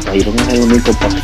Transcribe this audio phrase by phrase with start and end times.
[0.00, 1.16] papá, yo no soy el único papá.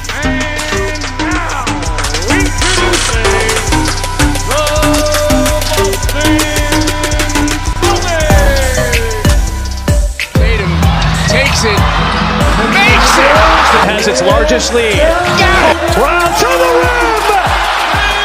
[13.87, 14.99] has its largest lead.
[15.97, 17.17] Round to the rim!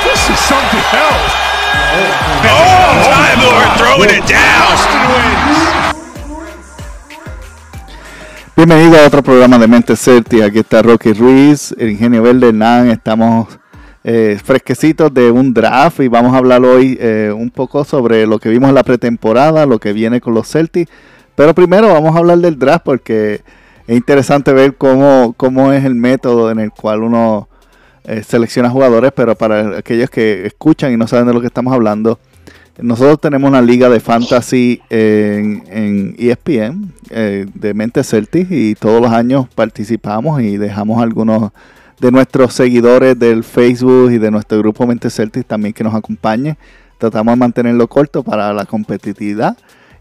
[0.03, 1.33] This is something else.
[1.93, 2.17] Oh,
[2.49, 4.73] oh Time Lord throwing it down.
[4.73, 6.00] Austin wins.
[8.63, 10.43] Bienvenido a otro programa de Mente Celtic.
[10.43, 12.91] Aquí está Rocky Ruiz, el Ingenio Verde Hernán.
[12.91, 13.47] Estamos
[14.03, 18.37] eh, fresquecitos de un draft y vamos a hablar hoy eh, un poco sobre lo
[18.37, 20.91] que vimos en la pretemporada, lo que viene con los Celtics.
[21.33, 23.41] Pero primero vamos a hablar del draft porque
[23.87, 27.49] es interesante ver cómo, cómo es el método en el cual uno
[28.03, 31.73] eh, selecciona jugadores, pero para aquellos que escuchan y no saben de lo que estamos
[31.73, 32.19] hablando,
[32.81, 39.01] nosotros tenemos una liga de fantasy en, en ESPN eh, de Mente Celtic y todos
[39.01, 41.51] los años participamos y dejamos algunos
[41.99, 46.57] de nuestros seguidores del Facebook y de nuestro grupo Mente Celtic también que nos acompañen.
[46.97, 49.57] Tratamos de mantenerlo corto para la competitividad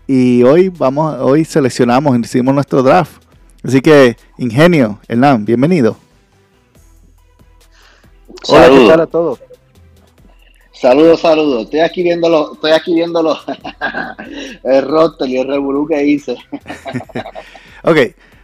[0.06, 3.22] y hoy vamos, hoy seleccionamos, hicimos nuestro draft.
[3.62, 5.96] Así que, Ingenio, Hernán, bienvenido.
[8.48, 9.38] Hola, ¿qué tal a todos?
[10.80, 11.64] Saludos, saludos.
[11.64, 12.98] Estoy aquí viéndolo, estoy aquí
[14.64, 16.36] el roster y el revolú que hice.
[17.82, 17.96] Ok,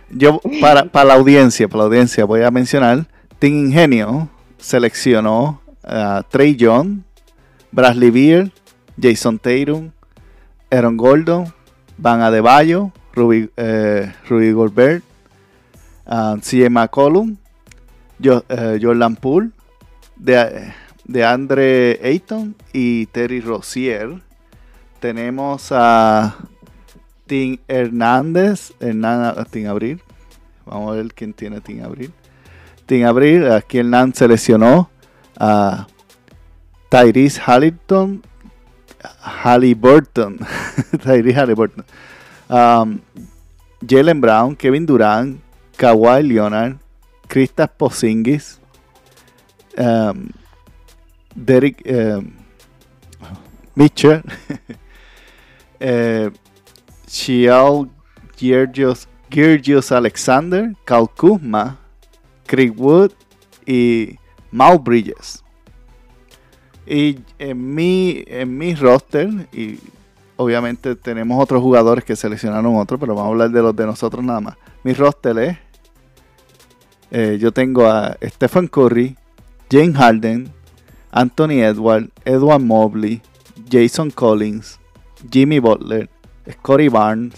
[0.09, 3.07] yo para, para la audiencia, para la audiencia voy a mencionar,
[3.39, 7.05] Team Ingenio seleccionó a Trey John,
[7.71, 8.53] Bradley Beal,
[8.99, 9.91] Jason Tatum,
[10.71, 11.53] Aaron Gordon,
[11.99, 15.03] Van Adebayo, Ruby, eh, Ruby Goldberg,
[16.07, 17.37] uh, CJ McCollum,
[18.23, 19.51] eh, Jordan Poole,
[20.17, 20.73] de,
[21.07, 24.21] de Andre Ayton y Terry Rozier.
[25.01, 26.37] Tenemos a
[27.27, 30.03] Tim Hernández, Hernán, Tim Abril.
[30.65, 32.13] Vamos a ver quién tiene Tim Abril.
[32.87, 34.91] Tim Abril, aquí Hernán seleccionó
[35.39, 35.87] a
[36.89, 38.23] Tyrese Halliburton.
[39.21, 40.39] Halliburton.
[41.03, 41.85] Tyrese Halliburton.
[42.49, 43.01] Um,
[43.87, 45.41] Jalen Brown, Kevin Durant,
[45.77, 46.79] Kawhi Leonard,
[47.29, 48.59] Kristaps Porzingis,
[49.77, 50.31] um,
[51.37, 52.33] Derek um,
[53.75, 54.23] Mitchell,
[55.81, 56.31] eh,
[59.29, 61.79] Georgios Alexander, Cal Kuzma,
[62.47, 63.13] Craig Wood
[63.67, 64.19] y
[64.51, 65.45] Mal Bridges.
[66.87, 69.79] Y en mi, en mi roster, y
[70.37, 74.25] obviamente tenemos otros jugadores que seleccionaron otros, pero vamos a hablar de los de nosotros
[74.25, 74.57] nada más.
[74.85, 75.59] Mi roster es,
[77.11, 79.17] eh, yo tengo a Stephen Curry,
[79.69, 80.56] Jane Harden,
[81.17, 83.23] Anthony Edward, Edward Mobley,
[83.71, 84.79] Jason Collins,
[85.31, 86.09] Jimmy Butler,
[86.51, 87.35] Scotty Barnes,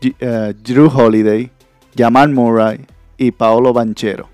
[0.00, 1.50] G- eh, Drew Holiday,
[1.96, 2.86] Jamal Murray
[3.18, 4.28] y Paolo Banchero.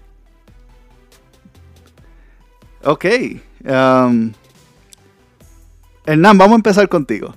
[2.85, 3.05] Ok.
[3.67, 4.33] um,
[6.07, 7.35] Hernán, vamos a empezar contigo.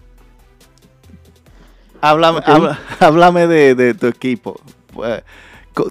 [2.01, 4.59] Háblame, habla- háblame de, de tu equipo.
[4.93, 5.23] Pues,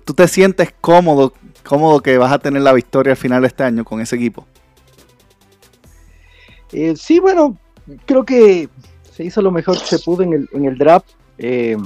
[0.05, 1.33] ¿Tú te sientes cómodo,
[1.65, 4.47] cómodo que vas a tener la victoria al final de este año con ese equipo?
[6.73, 7.57] Eh, sí, bueno,
[8.05, 8.69] creo que
[9.11, 11.11] se hizo lo mejor que se pudo en el, en el draft.
[11.39, 11.77] Eh,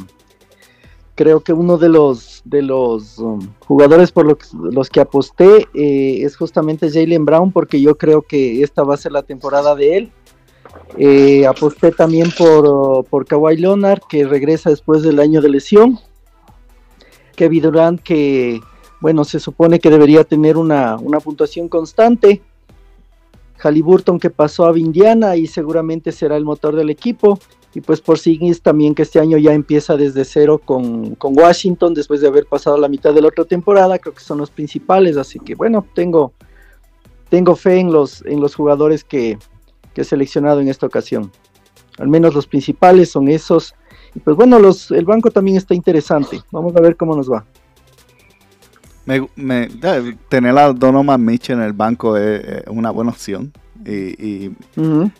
[1.15, 6.23] creo que uno de los de los um, jugadores por los, los que aposté eh,
[6.23, 9.97] es justamente Jalen Brown, porque yo creo que esta va a ser la temporada de
[9.97, 10.13] él.
[10.97, 15.99] Eh, aposté también por, uh, por Kawhi Leonard, que regresa después del año de lesión.
[17.37, 18.61] Kevin Durant, que
[19.01, 22.43] bueno, se supone que debería tener una, una puntuación constante.
[23.63, 27.39] Halliburton que pasó a Indiana y seguramente será el motor del equipo.
[27.75, 31.95] Y pues por Signis también que este año ya empieza desde cero con, con Washington
[31.95, 33.99] después de haber pasado la mitad de la otra temporada.
[33.99, 35.17] Creo que son los principales.
[35.17, 36.33] Así que bueno, tengo,
[37.29, 39.39] tengo fe en los, en los jugadores que,
[39.95, 41.31] que he seleccionado en esta ocasión.
[41.99, 43.75] Al menos los principales son esos.
[44.15, 46.41] Y pues bueno, los, el banco también está interesante.
[46.51, 47.45] Vamos a ver cómo nos va.
[49.19, 49.69] Me, me-
[50.29, 53.53] tener a Donovan Mitchell en el banco es, es una buena opción.
[53.85, 53.91] Y,
[54.25, 54.57] y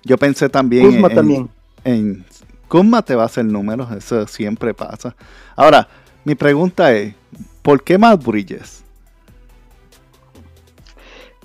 [0.05, 1.49] yo pensé también Kuzma en, también.
[1.85, 2.25] en
[2.69, 5.17] Kuzma te va a hacer números, eso siempre pasa.
[5.57, 5.89] Ahora,
[6.25, 7.15] mi pregunta es,
[7.63, 8.85] ¿por qué más Bridges?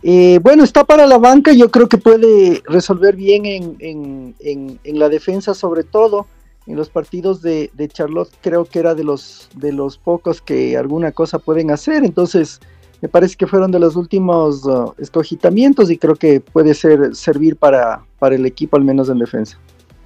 [0.04, 4.80] Eh, bueno, está para la banca, yo creo que puede resolver bien en, en- en-
[4.84, 6.28] en la defensa sobre todo.
[6.68, 10.78] En los partidos de, de Charlotte creo que era de los, de los pocos que
[10.78, 12.60] alguna cosa pueden hacer, entonces
[13.02, 17.56] me parece que fueron de los últimos uh, escogitamientos y creo que puede ser servir
[17.56, 19.60] para, para el equipo al menos en defensa.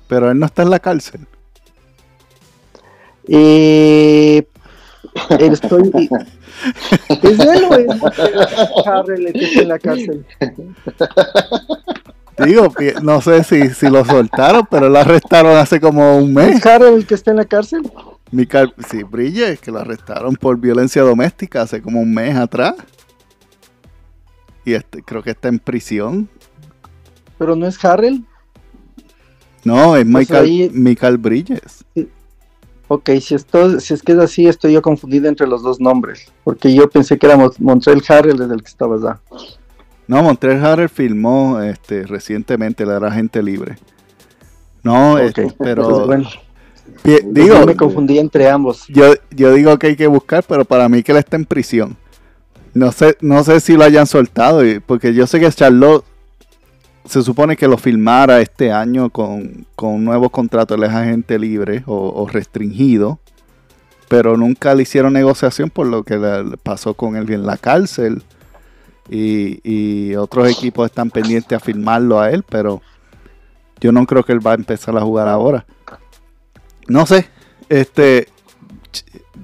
[0.07, 1.25] Pero él no está en la cárcel.
[3.27, 4.43] Eh,
[5.39, 5.91] estoy,
[7.21, 10.25] ¿Es él o es Harrell el que está en la cárcel?
[12.45, 16.57] Digo, no sé si, si lo soltaron, pero lo arrestaron hace como un mes.
[16.57, 17.81] ¿Es Harrell el que está en la cárcel?
[18.31, 22.75] Michael, sí, Bridges, que lo arrestaron por violencia doméstica hace como un mes atrás.
[24.65, 26.29] Y este, creo que está en prisión.
[27.37, 28.23] ¿Pero no es Harrell?
[29.63, 31.83] No, es Pues Michael, ahí- Michael Bridges.
[32.87, 36.31] Ok, si, esto, si es que es así, estoy yo confundido entre los dos nombres.
[36.43, 39.19] Porque yo pensé que era Mon- Montreal Harrell desde el que estaba allá.
[40.09, 43.77] No, Montreal Harrell filmó este, recientemente La era gente libre.
[44.81, 46.27] No, este, pero bueno,
[47.03, 48.85] digo, yo me confundí entre ambos.
[48.87, 51.95] yo, yo digo que hay que buscar, pero para mí que él está en prisión.
[52.73, 56.03] No sé, no sé si lo hayan soltado, porque yo sé que Charlotte
[57.05, 61.37] se supone que lo filmara este año con, con un nuevo contrato, él es agente
[61.37, 63.19] libre o, o restringido,
[64.07, 67.57] pero nunca le hicieron negociación por lo que le- le pasó con él en la
[67.57, 68.23] cárcel.
[69.09, 72.81] Y, y otros equipos están pendientes a filmarlo a él, pero
[73.79, 75.65] yo no creo que él va a empezar a jugar ahora.
[76.87, 77.27] No sé,
[77.69, 78.27] este,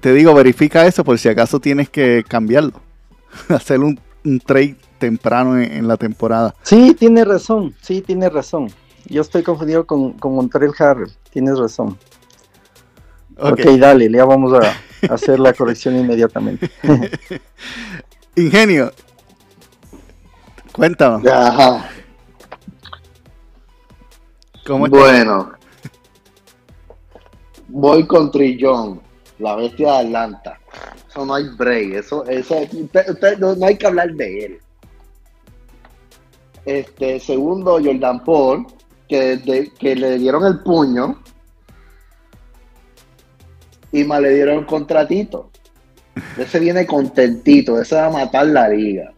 [0.01, 2.73] te digo, verifica eso por si acaso tienes que cambiarlo.
[3.50, 6.56] Hacer un, un trade temprano en, en la temporada.
[6.63, 8.69] Sí, tiene razón, sí, tiene razón.
[9.07, 11.97] Yo estoy confundido con, con Montreal Harrell, tienes razón.
[13.38, 13.59] Ok.
[13.59, 16.69] ok, dale, ya vamos a hacer la corrección inmediatamente.
[18.35, 18.91] Ingenio,
[20.75, 21.89] cuéntanos, Ajá.
[24.66, 24.98] ¿cómo está?
[24.98, 25.51] Bueno.
[27.68, 29.01] Voy con Trillón,
[29.39, 30.60] la bestia de Atlanta.
[31.10, 31.94] Eso no hay break.
[31.94, 34.60] Eso, eso, usted, usted- no, no hay que hablar de él.
[36.66, 38.66] Este, segundo, Jordan Paul,
[39.07, 41.22] que, que le dieron el puño
[43.92, 45.51] y más le dieron el contratito.
[46.38, 49.13] Ese viene contentito, ese va a matar la liga.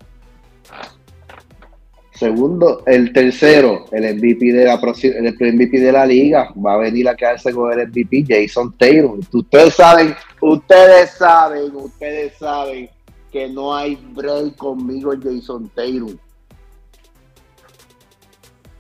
[2.17, 7.07] Segundo, el tercero, el MVP de la el MVP de la liga, va a venir
[7.07, 9.19] a quedarse con el MVP, Jason Taylor.
[9.31, 12.89] Ustedes saben, ustedes saben, ustedes saben
[13.31, 16.17] que no hay break conmigo Jason Taylor.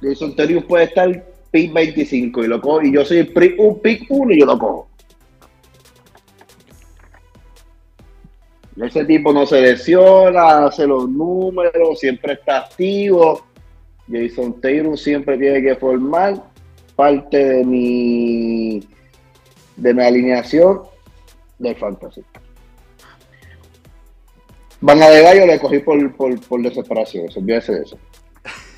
[0.01, 3.19] Jason Taylor puede estar pick 25 y lo cojo, y yo soy
[3.59, 4.87] un pick 1 y yo lo cojo.
[8.81, 13.43] Ese tipo no se lesiona, hace los números, siempre está activo.
[14.09, 16.35] Jason Taylor siempre tiene que formar
[16.95, 18.87] parte de mi
[19.75, 20.81] de mi alineación
[21.59, 22.23] del fantasy.
[24.79, 27.97] Van a de gallo le cogí por, por, por desesperación, se olvídese de eso.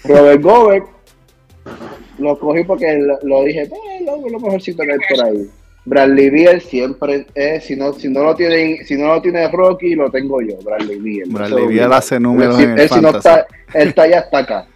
[0.06, 0.88] Robert Gobert
[2.18, 5.50] lo cogí porque lo, lo dije, eh, lo, lo mejorcito que hay por ahí.
[5.90, 9.96] Bradley Beal siempre es, si no, si no lo tiene, si no lo tiene Rocky,
[9.96, 11.30] lo tengo yo, Bradley Beal.
[11.30, 13.18] Bradley Beal hace números él, en el él si no fantasy.
[13.18, 14.68] está, él está ya hasta acá.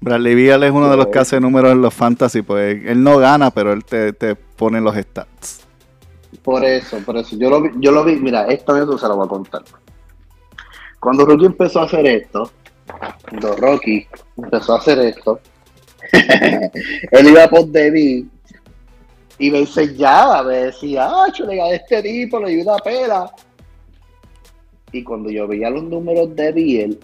[0.00, 3.18] Bradley Beal es uno de los que hace números en los fantasy, pues él no
[3.18, 5.66] gana, pero él te, te pone los stats.
[6.42, 7.36] Por eso, por eso.
[7.36, 9.62] Yo lo vi, yo lo vi, mira, esta vez se lo voy a contar.
[10.98, 12.50] Cuando Rocky empezó a hacer esto,
[13.28, 14.06] cuando Rocky
[14.38, 15.40] empezó a hacer esto,
[17.10, 18.26] él iba por David
[19.38, 23.32] y me enseñaba, me decía, ah, chulega, este tipo le dio una pela.
[24.92, 27.00] Y cuando yo veía los números de Biel,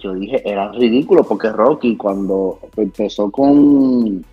[0.00, 4.24] yo dije, eran ridículos porque Rocky cuando empezó con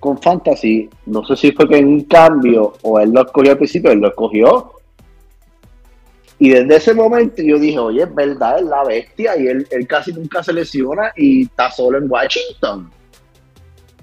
[0.00, 3.56] con Fantasy, no sé si fue que en un cambio o él lo escogió al
[3.56, 4.72] principio, él lo escogió.
[6.38, 9.86] Y desde ese momento yo dije, oye, es verdad, es la bestia y él, él
[9.86, 12.90] casi nunca se lesiona y está solo en Washington.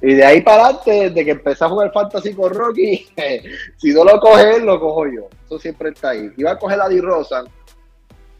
[0.01, 3.07] Y de ahí para adelante, desde que empecé a jugar Fantasy con Rocky,
[3.77, 5.27] si no lo coge él, lo cojo yo.
[5.45, 6.31] Eso siempre está ahí.
[6.37, 7.43] Iba a coger a Di Rosa,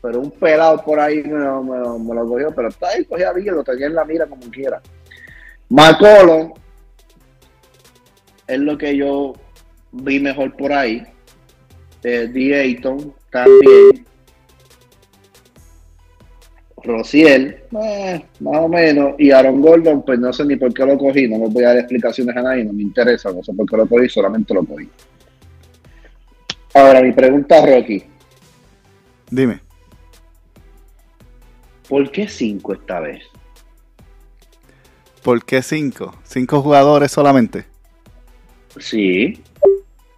[0.02, 3.64] pero un pelado por ahí me, lo- cogió, pero está ahí, cogía a Villa, lo
[3.64, 4.82] tenía en la mira como quiera.
[5.70, 6.54] McCollum
[8.48, 9.34] es lo que yo
[9.92, 11.06] vi mejor por ahí.
[12.04, 12.60] Eh, D.
[12.60, 14.06] Ayton también.
[16.84, 19.16] Rociel, eh, más o menos.
[19.18, 21.28] Y Aaron Gordon, pues no sé ni por qué lo cogí.
[21.28, 23.32] No me voy a dar explicaciones a nadie, no me interesa.
[23.32, 24.90] No sé por qué lo cogí, solamente lo cogí.
[26.74, 28.04] Ahora, mi pregunta, Rocky.
[29.30, 29.60] Dime.
[31.88, 33.24] ¿Por qué 5 esta vez?
[35.22, 36.16] ¿Por qué cinco?
[36.24, 37.66] ¿Cinco jugadores solamente?
[38.80, 39.40] Sí.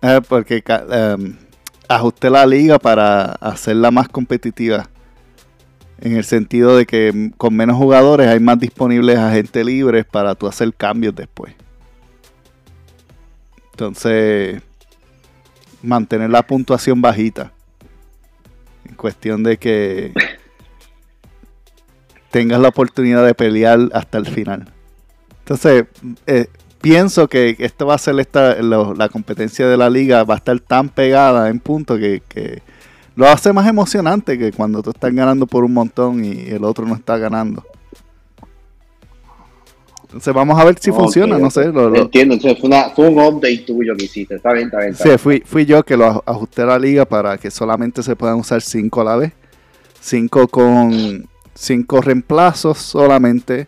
[0.01, 1.35] Eh, porque em,
[1.89, 4.89] ajusté la liga para hacerla más competitiva.
[5.99, 10.47] En el sentido de que con menos jugadores hay más disponibles agentes libres para tú
[10.47, 11.53] hacer cambios después.
[13.71, 14.61] Entonces,
[15.81, 17.51] mantener la puntuación bajita.
[18.85, 20.13] en cuestión de que
[22.31, 24.73] tengas la oportunidad de pelear hasta el final.
[25.39, 25.85] Entonces,
[26.25, 26.47] eh,
[26.81, 30.59] pienso que esto va a ser esta, la competencia de la liga, va a estar
[30.59, 32.61] tan pegada en punto que,
[33.15, 36.85] lo hace más emocionante que cuando tú estás ganando por un montón y el otro
[36.85, 37.63] no está ganando.
[40.03, 41.63] Entonces vamos a ver si funciona, no sé.
[41.63, 44.95] Entiendo, entonces fue, un update tuyo que hiciste, está bien, está bien.
[44.95, 48.37] sí, Fui, fui yo que lo ajusté a la liga para que solamente se puedan
[48.37, 49.33] usar 5 a la vez.
[50.01, 53.67] 5 con 5 reemplazos solamente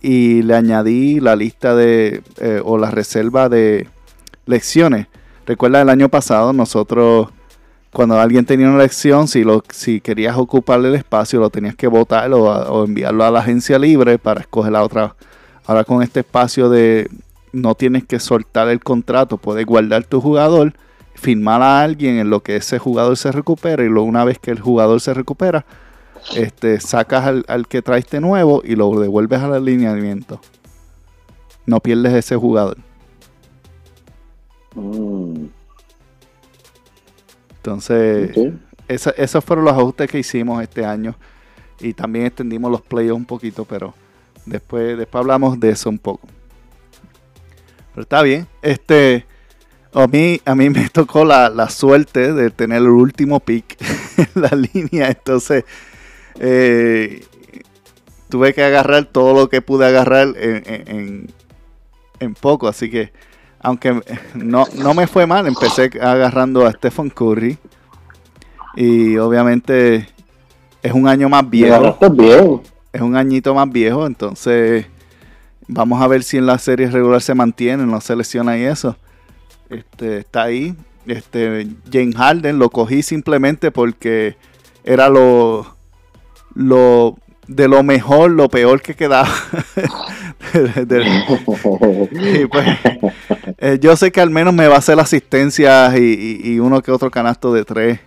[0.00, 3.88] y le añadí la lista de eh, o la reserva de
[4.46, 5.08] lecciones.
[5.46, 7.28] Recuerda el año pasado nosotros
[7.98, 11.88] cuando alguien tenía una lección, si, lo, si querías ocuparle el espacio, lo tenías que
[11.88, 15.16] votar o, enviarlo a la agencia libre para escoger la otra.
[15.66, 17.10] Ahora con este espacio de
[17.52, 20.74] no tienes que soltar el contrato, puedes guardar tu jugador,
[21.16, 24.52] firmar a alguien en lo que ese jugador se recupera y luego una vez que
[24.52, 25.66] el jugador se recupera,
[26.36, 30.40] este, sacas al, que traiste nuevo y lo devuelves al alineamiento.
[31.66, 32.78] No pierdes ese jugador.
[34.76, 35.27] Mm.
[37.68, 38.30] Entonces,
[38.88, 41.14] esos fueron los ajustes que hicimos este año.
[41.80, 43.94] Y también extendimos los playoffs un poquito, pero
[44.46, 46.26] después, después hablamos de eso un poco.
[47.94, 48.46] Pero está bien.
[48.62, 49.26] Este,
[49.92, 53.76] a mí, a mí me tocó la, la suerte de tener el último pick
[54.16, 55.08] en la línea.
[55.08, 55.64] Entonces,
[56.40, 57.22] eh,
[58.30, 61.28] tuve que agarrar todo lo que pude agarrar en,
[62.40, 63.12] poco, así que
[63.60, 64.00] aunque
[64.34, 67.58] no, no, me fue mal, empecé agarrando a Stephen Curry
[68.76, 70.08] y obviamente
[70.82, 71.98] es un año más viejo.
[72.92, 74.86] Es un añito más viejo, entonces
[75.66, 78.96] vamos a ver si en la serie regular se mantiene, no se lesiona y eso.
[79.68, 80.74] Este, está ahí.
[81.06, 84.36] Este, James Harden lo cogí simplemente porque
[84.84, 85.76] era lo,
[86.54, 87.18] lo
[87.48, 89.28] de lo mejor, lo peor que quedaba.
[92.50, 92.66] Pues,
[93.58, 97.10] eh, yo sé que al menos me va a hacer asistencias y, uno que otro
[97.10, 98.00] canasto de tres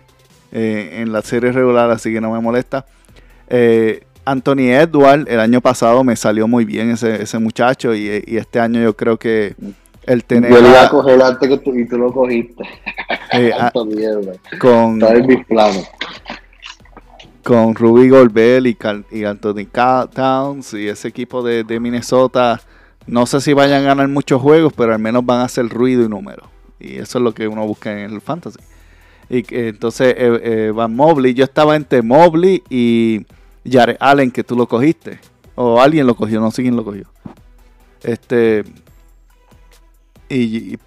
[0.50, 2.84] eh, en la serie regular, así que no me molesta.
[3.48, 8.82] Eh, Anthony Edward, el año pasado me salió muy bien ese, muchacho y, este año
[8.82, 9.54] yo creo que
[10.04, 10.50] el tener...
[10.50, 12.64] Yo lo iba a coger antes que tú, y tú lo cogiste.
[13.58, 14.38] Anthony Edward.
[14.58, 15.88] Con, Está en mis planos
[17.42, 18.66] con Ruby Goldberg
[19.10, 19.66] y, Anthony
[20.12, 22.60] Towns y ese equipo de, Minnesota.
[23.06, 26.04] No sé si vayan a ganar muchos juegos, pero al menos van a hacer ruido
[26.04, 26.44] y número.
[26.78, 28.60] Y eso es lo que uno busca en el fantasy.
[29.28, 33.24] Y entonces eh, eh, Van Mobley, yo estaba entre Mobley y
[33.68, 35.18] Jared Allen, que tú lo cogiste.
[35.54, 37.04] O alguien lo cogió, no sé quién lo cogió.
[38.02, 38.64] Este.
[40.28, 40.78] Y,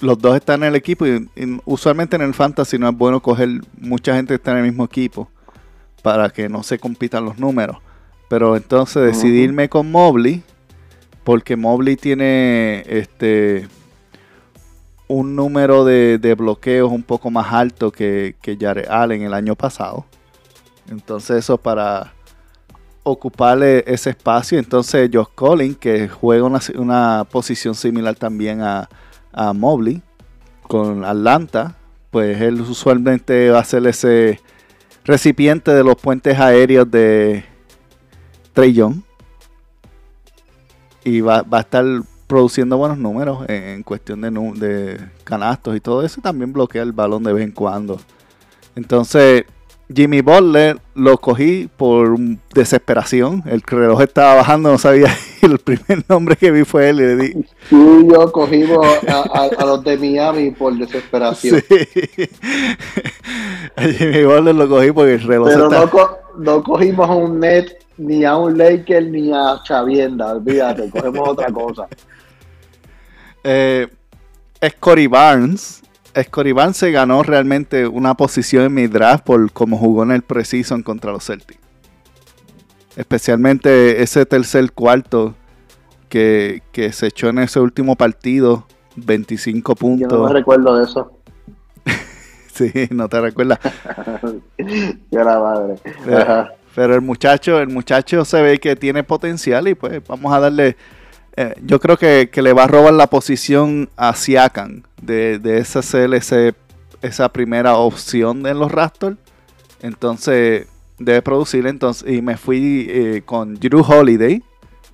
[0.00, 1.06] los dos están en el equipo.
[1.06, 1.28] Y,
[1.64, 3.48] usualmente en el fantasy no es bueno coger
[3.80, 5.30] mucha gente que está en el mismo equipo
[6.06, 7.78] para que no se compitan los números.
[8.28, 10.44] Pero entonces decidirme con Mobley,
[11.24, 13.66] porque Mobley tiene este
[15.08, 20.06] un número de, bloqueos un poco más alto que, que Jared Allen el año pasado.
[20.88, 22.12] Entonces eso para
[23.02, 24.60] ocuparle ese espacio.
[24.60, 28.88] Entonces Josh Collins, que juega una, una posición similar también a,
[29.32, 30.02] a Mobley
[30.68, 31.74] con Atlanta,
[32.12, 34.40] pues él usualmente va a hacer ese
[35.06, 37.44] recipiente de los puentes aéreos de
[38.52, 38.76] Trey.
[41.04, 41.84] Y va, a estar
[42.26, 46.20] produciendo buenos números en, cuestión de, de, canastos y todo eso.
[46.20, 48.00] También bloquea el balón de vez en cuando.
[48.74, 49.44] Entonces,
[49.94, 52.18] Jimmy Butler lo cogí por
[52.52, 53.44] desesperación.
[53.46, 55.14] El reloj estaba bajando, no sabía.
[55.42, 57.46] El primer nombre que vi fue él y le di.
[57.70, 61.62] Tú y yo cogimos a, los de Miami por desesperación.
[61.68, 62.28] Sí.
[63.76, 65.90] A Jimmy Butler lo cogí porque el reloj Pero no,
[66.38, 70.32] no cogimos a un Net, ni a un Laker, ni a Chavienda.
[70.32, 71.86] Olvídate, cogemos otra cosa.
[73.48, 73.86] Eh,
[74.60, 75.80] Scotty Barnes
[76.22, 80.82] Scotty se ganó realmente una posición en mi draft por cómo jugó en el Precision
[80.82, 81.60] contra los Celtics.
[82.96, 85.34] Especialmente ese tercer cuarto
[86.08, 90.10] que, se echó en ese último partido, 25 puntos.
[90.10, 91.12] Yo no me recuerdo de eso.
[92.52, 93.58] sí, no te recuerdas.
[95.10, 95.74] Yo la madre.
[96.74, 100.76] Pero, el muchacho, el muchacho se ve que tiene potencial y pues vamos a darle
[101.36, 105.80] eh, yo creo que, le va a robar la posición a Siakam de, de esa
[105.80, 106.54] CLC,
[107.02, 109.16] esa primera opción en los Raptors.
[109.82, 110.66] Entonces
[110.98, 111.66] debe producir.
[111.66, 114.42] Entonces, y me fui eh, con Drew Holiday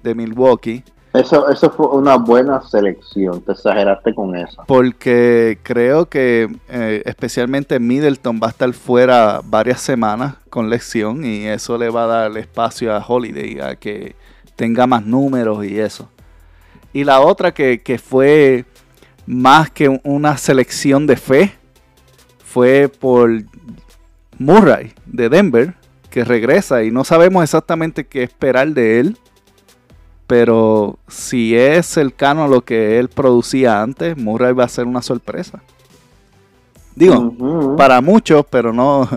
[0.03, 0.85] de Milwaukee.
[1.13, 4.65] Eso, eso fue una buena selección, te exageraste con eso.
[4.67, 11.45] Porque creo que eh, especialmente Middleton va a estar fuera varias semanas con lección y
[11.45, 14.17] eso le va a dar espacio a Holiday a que
[14.57, 16.09] tenga más números y eso.
[16.93, 18.65] Y la otra que, que fue
[19.27, 21.53] más que una selección de fe
[22.45, 23.31] fue por
[24.39, 25.75] Murray de Denver,
[26.11, 29.19] que regresa y no sabemos exactamente qué esperar de él.
[30.27, 35.03] Pero si es cercano a lo que él producía antes, Murray va a ser una
[35.03, 35.63] sorpresa.
[36.95, 39.09] Digo, para muchos, pero no,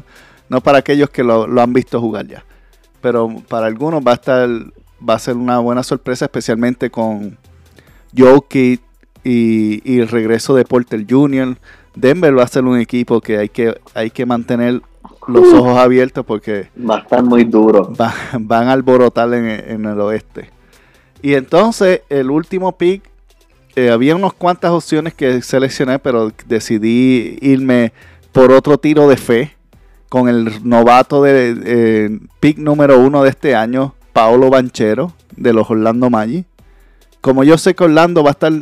[0.49, 2.43] no para aquellos que lo, lo han visto jugar ya.
[3.01, 4.49] Pero para algunos va a estar,
[5.07, 7.37] va a ser una buena sorpresa, especialmente con
[8.17, 8.81] Jokic
[9.23, 11.57] y, y el regreso de Porter Jr.
[11.95, 14.81] Denver va a ser un equipo que hay que, hay que mantener
[15.27, 17.91] los ojos abiertos porque Va a estar muy duro.
[17.99, 20.49] va- van a alborotar en, en el oeste.
[21.21, 23.01] Y entonces el último pick,
[23.75, 27.91] eh, había unas cuantas opciones que seleccioné, pero decidí irme
[28.31, 29.51] por otro tiro de fe
[30.09, 35.69] con el novato de eh, pick número uno de este año, Paolo Banchero, de los
[35.69, 36.45] Orlando Magic.
[37.25, 38.53] Como yo sé que Orlando va a estar,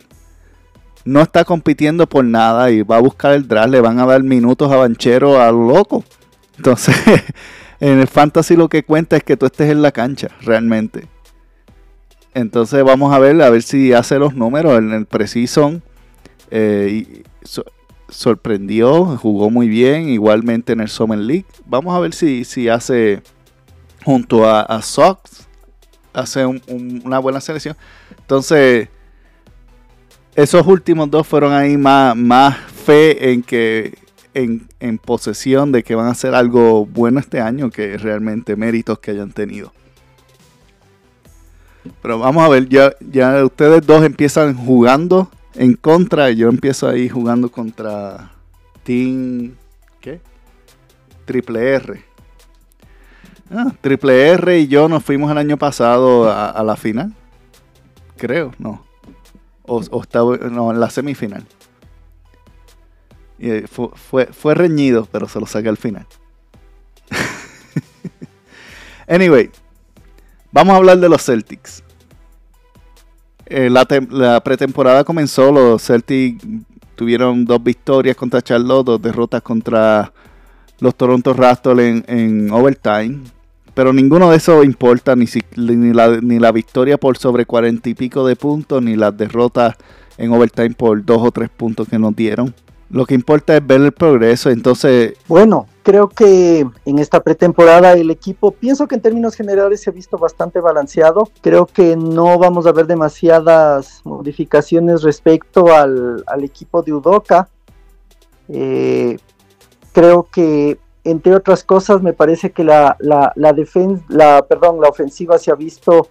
[1.04, 4.24] no está compitiendo por nada y va a buscar el draft, le van a dar
[4.24, 6.06] minutos a Banchero a lo loco.
[6.56, 6.96] Entonces,
[7.82, 11.10] en el fantasy lo que cuenta es que tú estés en la cancha, realmente.
[12.34, 15.84] Entonces vamos a ver, a ver si hace los números en el Precision.
[16.50, 17.24] eh,
[18.10, 21.46] sorprendió, jugó muy bien, igualmente en el Summer League.
[21.66, 23.24] Vamos a ver si, si hace
[24.06, 25.48] junto a, Sox,
[26.14, 27.76] hace un- un- una buena selección.
[28.24, 28.88] Entonces,
[30.34, 33.98] esos últimos dos fueron ahí más, más fe en que
[34.34, 39.12] en, posesión de que van a hacer algo bueno este año que realmente méritos que
[39.12, 39.74] hayan tenido.
[42.02, 46.88] Pero vamos a ver, ya, ya ustedes dos empiezan jugando en contra y yo empiezo
[46.88, 48.32] ahí jugando contra
[48.84, 49.52] Team
[50.00, 50.22] ¿qué?
[51.26, 52.02] Triple R.
[53.52, 57.14] Ah, Triple R y yo nos fuimos el año pasado a la final.
[58.24, 58.82] Creo, no.
[59.64, 61.44] O, estaba no, en la semifinal.
[63.38, 66.08] Y eh, fue, fue, fue reñido, pero se lo saqué al final.
[69.10, 69.52] anyway,
[70.54, 71.84] vamos a hablar de los Celtics.
[73.46, 76.48] Eh, la, la pretemporada comenzó, los Celtics
[76.96, 80.14] tuvieron dos victorias contra Charlotte, dos derrotas contra
[80.80, 83.20] los Toronto Raptors en, en overtime.
[83.74, 87.90] Pero ninguno de esos importa, ni, si- ni, la, ni la victoria por sobre cuarenta
[87.90, 89.76] y pico de puntos, ni las derrotas
[90.18, 92.54] en overtime por dos o tres puntos que nos dieron.
[92.92, 94.52] Lo que importa es ver el progreso.
[94.52, 99.90] Entonces, Bueno, creo que en esta pretemporada el equipo, pienso que en términos generales se
[99.90, 101.28] ha visto bastante balanceado.
[101.42, 107.50] Creo que no vamos a ver demasiadas modificaciones respecto al, al equipo de Udoca.
[108.50, 109.18] Eh,
[109.92, 114.90] creo que entre otras cosas me parece que la, la, la defen- la, perdón, la
[114.90, 116.08] ofensiva se ha visto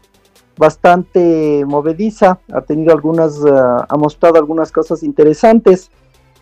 [0.58, 3.50] bastante movediza, ha tenido algunas, eh,
[3.88, 5.90] ha mostrado algunas cosas interesantes.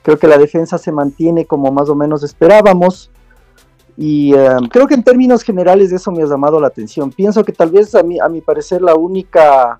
[0.02, 3.10] Creo que la defensa se mantiene como más o menos esperábamos.
[3.96, 7.10] Y eh, creo que en términos generales eso me ha llamado la atención.
[7.10, 9.76] Pienso que tal vez a mi, a mi parecer la única,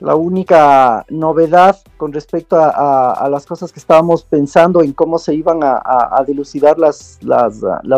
[0.00, 5.60] la única novedad con respecto a, las cosas que estábamos pensando en cómo se iban
[5.62, 7.18] a, dilucidar las,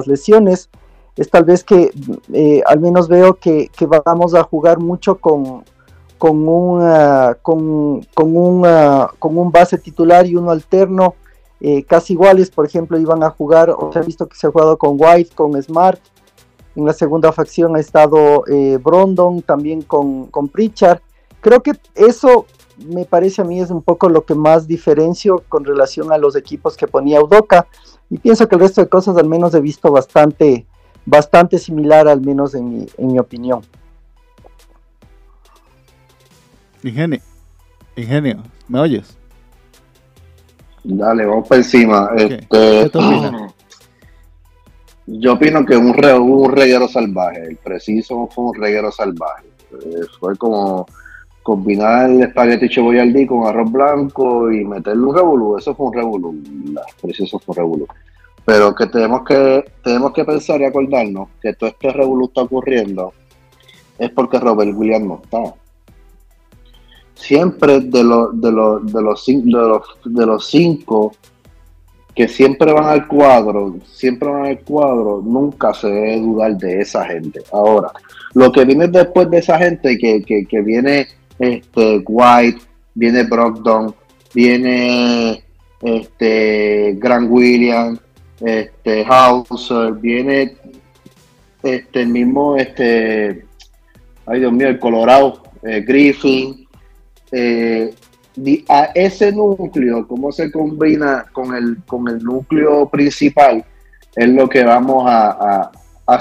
[0.07, 0.71] lesiones
[1.17, 1.91] es tal vez que
[2.33, 3.71] eh, al menos veo que,
[4.05, 11.15] vamos a jugar mucho un, ah, con, un, base titular y uno alterno
[11.61, 14.51] eh, casi iguales, por ejemplo, iban a jugar, o se ha visto que se ha
[14.51, 16.01] jugado con White, con Smart,
[16.77, 21.01] en la segunda facción ha estado eh, Brondon, también con, con Pritchard.
[21.41, 22.47] Creo que eso
[22.87, 26.37] me parece a mí es un poco lo que más diferencio con relación a los
[26.37, 27.67] equipos que ponía Udoca,
[28.09, 30.67] y pienso que el resto de cosas al menos he visto bastante,
[31.07, 33.63] bastante similar, al menos en mi, en mi opinión.
[36.83, 37.21] ingenio,
[37.97, 39.17] ingenio, ¿me oyes?
[40.83, 42.11] Dale, vamos por encima.
[42.17, 43.53] Este, ¿Qué tú opinas?
[45.07, 47.45] Yo opino que un, re- hubo un reguero salvaje.
[47.45, 49.47] El preciso fue un reguero salvaje.
[49.73, 50.87] Eh, fue como
[51.51, 55.59] combinar el espagueti chevollardí con arroz blanco y meterle un revolú.
[55.59, 56.43] Eso fue un revolú.
[56.73, 57.87] La preciso fue un revolú.
[58.45, 63.13] Pero que tenemos que tenemos que pensar y acordarnos que todo este revolú está ocurriendo
[63.99, 65.55] es porque Robert Williams no está.
[67.15, 71.13] Siempre de los de los de los de los de los cinco
[72.15, 77.05] que siempre van al cuadro, siempre van al cuadro, nunca se debe dudar de esa
[77.07, 77.41] gente.
[77.53, 77.91] Ahora,
[78.35, 81.09] lo que viene después de esa gente, que, que, que viene
[81.41, 82.61] este, White,
[82.95, 83.95] viene Brogdon,
[84.33, 85.43] viene
[85.83, 88.01] este, Grant Williams,
[88.41, 90.57] este, Hauser, viene
[91.63, 93.45] este, el mismo, este,
[94.27, 96.69] ay Dios mío, el Colorado, eh, Griffin.
[97.33, 97.93] Eh,
[98.69, 103.65] a ese núcleo, cómo se combina con el, con el núcleo principal,
[104.17, 105.71] es lo que vamos a,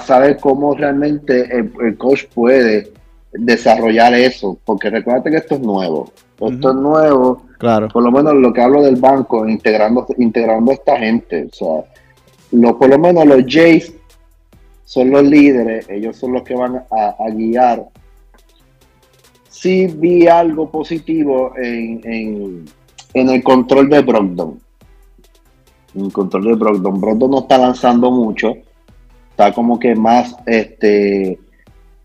[0.05, 2.91] saber cómo realmente el, coach puede
[3.31, 7.87] desarrollar eso, porque recuerda que esto es nuevo, esto es nuevo, claro.
[7.89, 11.83] por lo menos lo que hablo del banco, integrando, integrando a esta gente, o sea,
[12.51, 13.93] lo, por lo menos los Jays
[14.89, 17.85] son los líderes, ellos son los que van a, guiar.
[19.47, 22.65] Sí vi algo positivo en,
[23.13, 24.59] el control de Brogdon.
[25.93, 26.99] En el control de Brogdon.
[26.99, 28.55] Brogdon no está lanzando mucho.
[29.29, 31.37] Está como que más, este,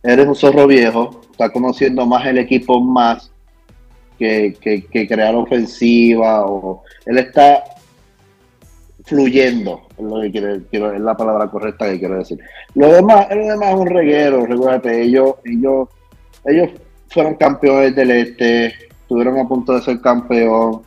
[0.05, 1.23] eres un zorro viejo.
[1.31, 3.33] Está conociendo más el equipo más
[4.19, 6.47] que, que crear ofensiva.
[6.47, 7.65] O, él está
[9.05, 10.31] fluyendo, es lo que
[10.71, 12.39] quiero, es la palabra correcta que quiero decir.
[12.75, 15.89] Lo demás, lo demás es un reguero, recuérdate, ellos, ellos,
[16.45, 16.71] ellos
[17.09, 20.83] fueron campeones del este, estuvieron a punto de ser campeón.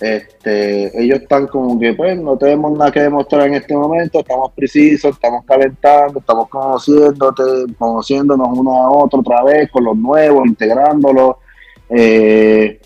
[0.00, 4.52] Este, ellos están como que pues no tenemos nada que demostrar en este momento, estamos
[4.52, 7.42] precisos, estamos calentando, estamos conociéndote,
[7.78, 11.36] conociéndonos uno a otro otra vez con los nuevos, integrándolos.
[11.88, 12.80] Eh,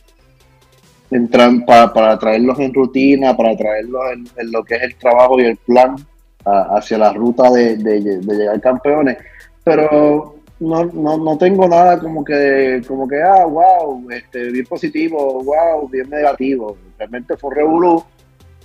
[1.11, 4.03] entran para, para traerlos en rutina, para traerlos
[4.37, 5.97] en, lo que es el trabajo y el plan
[6.44, 9.18] hacia la ruta de, llegar campeones.
[9.64, 15.42] Pero no, no, no, tengo nada como que, como que, ah, wow, este, bien positivo,
[15.44, 16.77] wow, bien negativo.
[16.99, 18.05] Realmente fue un revolú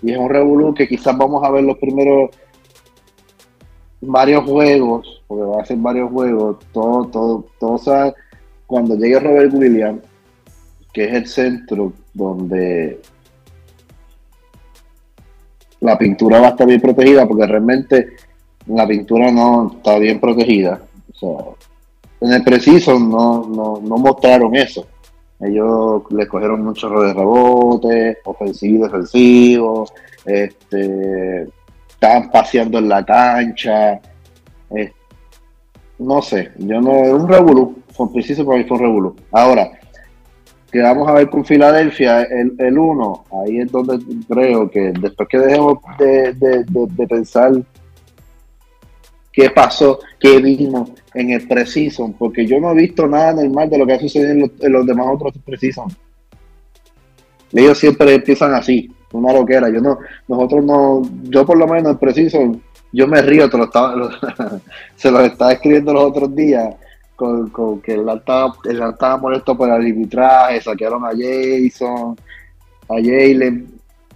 [0.01, 2.31] y es un revolú que quizás vamos a ver los primeros
[4.01, 8.13] varios juegos, porque va a ser varios juegos, todo, todo, todo,
[8.65, 10.01] cuando llegue Robert Williams,
[10.91, 12.99] que es el centro donde
[15.79, 18.07] la pintura va a estar bien protegida, porque realmente
[18.67, 20.81] la pintura no está bien protegida.
[21.13, 21.62] O sea,
[22.23, 24.87] en el preciso no, no, mostraron eso.
[25.41, 29.85] Ellos les cogieron muchos de rebote, ofensivo, defensivo,
[30.25, 31.47] este,
[31.89, 33.99] estaban paseando en la cancha.
[35.99, 39.15] no sé, yo no, un revolú, fue preciso para mí fue un revolú.
[39.31, 39.71] Ahora,
[40.71, 45.27] que vamos a ver con Filadelfia, el, el uno, ahí es donde creo que después
[45.29, 47.51] que dejemos de, pensar
[49.33, 53.77] qué pasó, qué vimos en el Precision, porque yo no he visto nada normal de
[53.79, 55.87] lo que ha sucedido en los, demás otros Precision.
[57.51, 59.69] Ellos siempre empiezan así, una loquera.
[59.69, 63.65] Yo no, nosotros no, yo por lo menos en Precision, yo me río, te lo
[63.65, 63.95] estaba,
[64.95, 66.75] se los estaba escribiendo los otros días
[67.15, 72.15] con, que el estaba, estaba molesto por el arbitraje, saquearon a Jason,
[72.89, 73.67] a Jalen,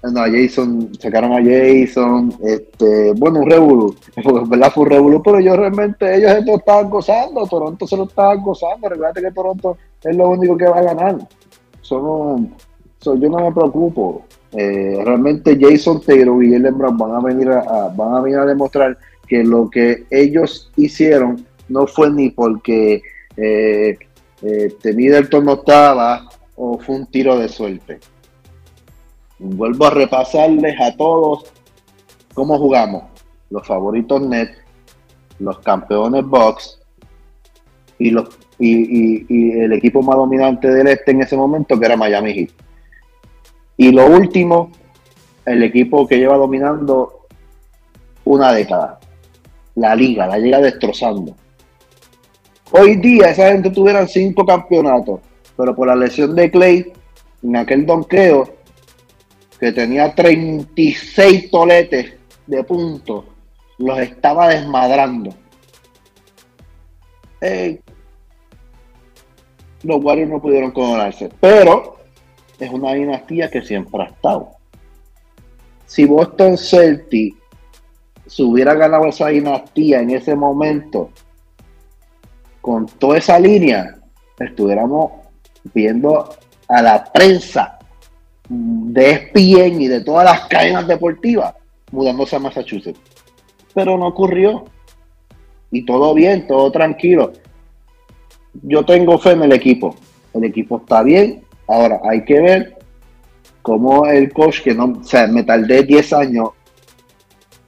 [0.04, 3.96] no, a Jason, sacaron a Jason, este, bueno, un revolú,
[4.48, 4.72] ¿verdad?
[4.74, 8.90] Fue un revolú, pero yo realmente, ellos lo estaban gozando, Toronto se lo estaban gozando,
[8.90, 11.18] recuerda que Toronto es lo único que va a ganar,
[11.82, 12.54] son,
[13.02, 17.90] yo no me preocupo, eh, realmente Jason Taylor y Jalen Brown van a venir a,
[17.96, 23.02] van a venir a demostrar que lo que ellos hicieron no fue ni porque
[23.36, 23.98] eh,
[24.42, 28.00] eh, Middleton no estaba o fue un tiro de suerte.
[29.40, 31.46] Vuelvo a repasarles a todos
[32.34, 33.04] cómo jugamos.
[33.50, 34.50] Los favoritos net,
[35.40, 36.80] los campeones box
[38.00, 42.34] y, los, y, el equipo más dominante del este en ese momento que era Miami
[42.34, 42.50] Heat.
[43.78, 44.72] Y lo último,
[45.46, 47.28] el equipo que lleva dominando
[48.26, 49.00] una década.
[49.76, 51.36] La liga, la liga destrozando.
[52.72, 55.22] Hoy día esa gente tuvieran cinco campeonatos,
[55.56, 56.92] pero por la lesión de Clay,
[57.44, 58.57] en aquel donqueo,
[59.60, 62.14] que tenía 36 toletes
[62.46, 63.26] de puntos,
[63.78, 65.34] los estaba desmadrando.
[69.84, 71.98] los Warriors no pudieron coronarse, pero
[72.60, 74.52] es una dinastía que siempre ha estado.
[75.86, 77.38] Si Boston Celtics
[78.26, 81.12] se hubiera ganado esa dinastía en ese momento,
[82.60, 83.98] con toda esa línea
[84.38, 85.12] estuviéramos
[85.74, 86.36] viendo
[86.68, 87.77] a la prensa
[88.50, 91.54] de ESPN y de todas las cadenas deportivas
[91.92, 93.00] mudándose a Massachusetts.
[93.74, 94.66] Pero no ocurrió.
[95.72, 97.34] Y todo bien, todo tranquilo.
[98.64, 99.96] Yo tengo fe en el equipo.
[100.34, 101.44] El equipo está bien.
[101.68, 102.78] Ahora hay que ver
[103.62, 106.50] cómo el coach, que no, o sea, me tardé 10 años.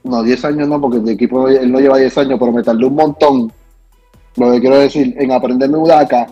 [0.02, 2.86] No, 10 años no, porque el equipo él no lleva 10 años, pero me tardé
[2.86, 3.52] un montón
[4.36, 6.26] lo que quiero decir, en aprenderme Udaka,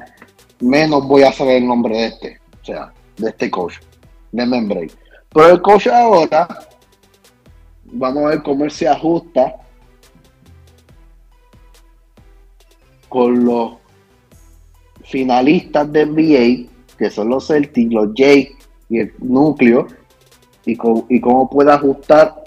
[0.60, 3.74] menos voy a saber el nombre de este, o sea, de este coach,
[4.32, 4.90] de Membray.
[5.32, 6.48] Pero el coach ahora,
[7.84, 9.56] vamos a ver cómo él se ajusta
[13.08, 13.72] con los
[15.04, 18.56] finalistas de NBA, que son los Celtics, los Jake
[18.88, 19.86] y el núcleo,
[20.66, 20.72] y,
[21.08, 22.44] y cómo puede ajustar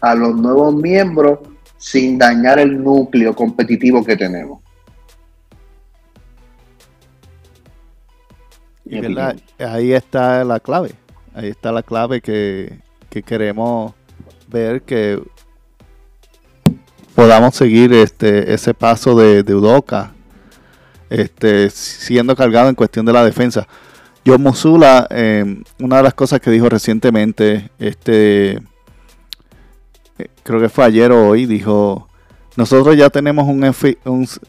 [0.00, 1.40] a los nuevos miembros
[1.76, 4.60] sin dañar el núcleo competitivo que tenemos.
[8.88, 10.92] Y ahí está la clave.
[11.34, 12.78] Ahí está la clave que,
[13.26, 13.92] queremos
[14.48, 15.20] ver que
[17.14, 19.54] podamos seguir este ese paso de, de
[21.10, 23.66] este, siendo cargado en cuestión de la defensa.
[24.24, 28.58] Yo Musula, em, una de las cosas que dijo recientemente, este,
[30.18, 32.08] eh, creo que fue ayer o hoy, dijo,
[32.56, 33.64] nosotros ya tenemos un,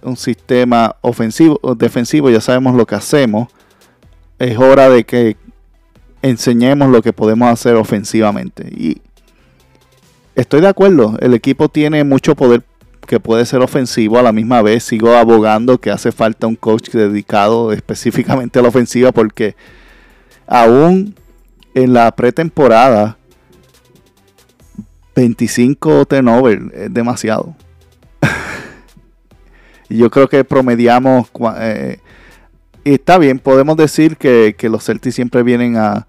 [0.03, 3.47] un, sistema ofensivo, defensivo, ya sabemos lo que hacemos,
[4.39, 5.37] es hora de que
[6.21, 8.67] enseñemos lo que podemos hacer ofensivamente.
[8.71, 9.01] Y
[10.35, 12.63] estoy de acuerdo, el equipo tiene mucho poder
[13.05, 16.89] que puede ser ofensivo, a la misma vez sigo abogando que hace falta un coach
[16.91, 19.55] dedicado específicamente a la ofensiva porque
[20.45, 21.15] aún
[21.73, 23.17] en la pretemporada
[25.15, 27.55] 25 turnovers es demasiado.
[29.89, 31.99] yo creo que promediamos eh,
[32.89, 36.07] y está bien, podemos decir que, los Celtics siempre vienen a,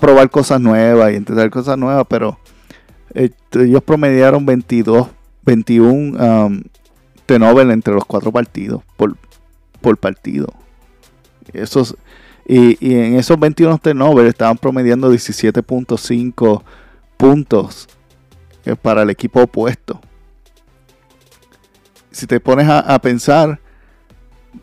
[0.00, 2.40] probar cosas nuevas y intentar cosas nuevas, pero
[3.14, 5.06] eh, ellos promediaron 22
[5.44, 6.62] 21 um,
[7.70, 9.16] entre los cuatro partidos por,
[9.96, 10.48] partido.
[11.52, 11.96] Esos,
[12.44, 16.62] y, en esos 21 turnovers estaban promediando 17.5
[17.16, 17.88] puntos
[18.64, 20.00] eh, para el equipo opuesto.
[22.10, 23.60] Si te pones a, pensar,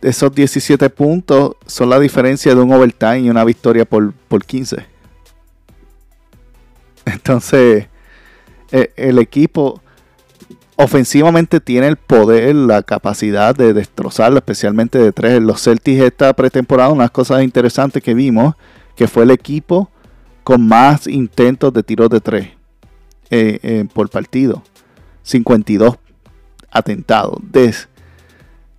[0.01, 4.85] esos 17 puntos son la diferencia de un overtime y una victoria por, por 15.
[7.05, 7.87] Entonces,
[8.71, 9.81] eh, el equipo
[10.75, 15.41] ofensivamente tiene el poder, la capacidad de destrozarlo, especialmente de tres.
[15.41, 18.55] Los Celtics esta pretemporada, unas cosas interesantes que vimos,
[18.95, 19.89] que fue el equipo
[20.43, 22.49] con más intentos de tiros de tres
[23.29, 24.63] eh, eh, por partido.
[25.23, 25.95] 52
[26.69, 27.39] atentados.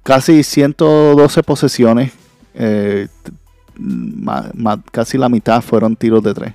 [0.07, 2.13] Casi 112 posesiones,
[2.55, 3.09] eh,
[4.93, 6.55] casi la mitad fueron tiros de tres.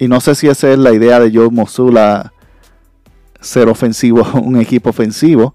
[0.00, 2.32] Y no sé si esa es la idea de Joe Mosula
[3.40, 5.54] ser ofensivo, un equipo ofensivo.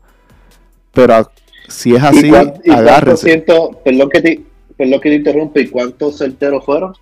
[0.93, 1.29] Pero
[1.67, 2.31] si es así,
[2.63, 3.43] ¿Y, agárrense.
[3.83, 4.45] perdón que, te,
[4.77, 6.93] perdón que te interrumpe, ¿y cuántos certeros fueron?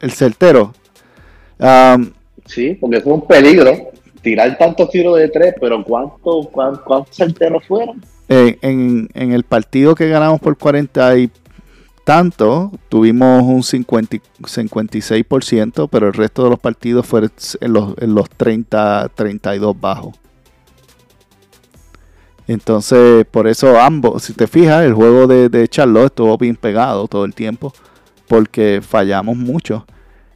[0.00, 0.74] El certero.
[2.44, 3.91] sí, porque fue un peligro
[4.22, 8.02] tirar tantos tiros de tres, pero ¿cuántos cuánto, certeros fueron?
[8.28, 11.30] en, en, el partido que ganamos por 40 y
[12.04, 17.30] tanto, tuvimos un 50, 56%, pero el resto de los partidos fueron
[17.60, 20.16] en los, en los 30, 32 bajos.
[22.48, 27.06] Entonces, por eso ambos, si te fijas, el juego de, de Charlotte estuvo bien pegado
[27.06, 27.72] todo el tiempo,
[28.28, 29.86] porque fallamos mucho.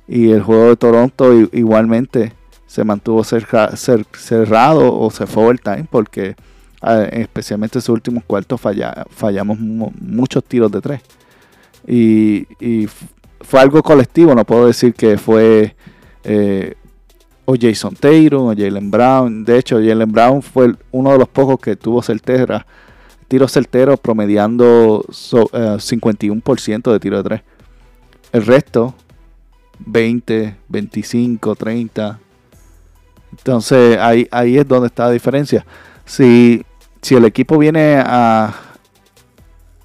[0.06, 2.32] Y el juego de Toronto igualmente
[2.76, 6.36] se mantuvo cerrado o se fue overtime, porque
[6.82, 11.00] ah, especialmente en sus últimos cuartos fallamos muchos tiros de tres.
[11.86, 12.46] Y,
[13.40, 15.74] fue algo colectivo, no puedo decir que fue
[16.24, 16.74] eh,
[17.46, 19.44] o Jason Taylor o Jalen Brown.
[19.44, 22.66] De hecho, Jalen Brown fue uno de los pocos que tuvo certera,
[23.26, 27.40] tiros certeros promediando 51% eh, de tiro de tres.
[28.32, 28.94] El resto,
[29.78, 32.20] 20, 25, 30.
[33.38, 35.64] Entonces ahí, ahí es donde está la diferencia.
[36.04, 36.64] Si,
[37.02, 38.54] si el equipo viene a,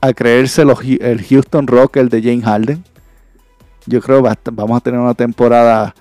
[0.02, 2.84] a creerse el Houston Rockets de James Harden.
[3.86, 5.94] Yo creo que vamos a tener una temporada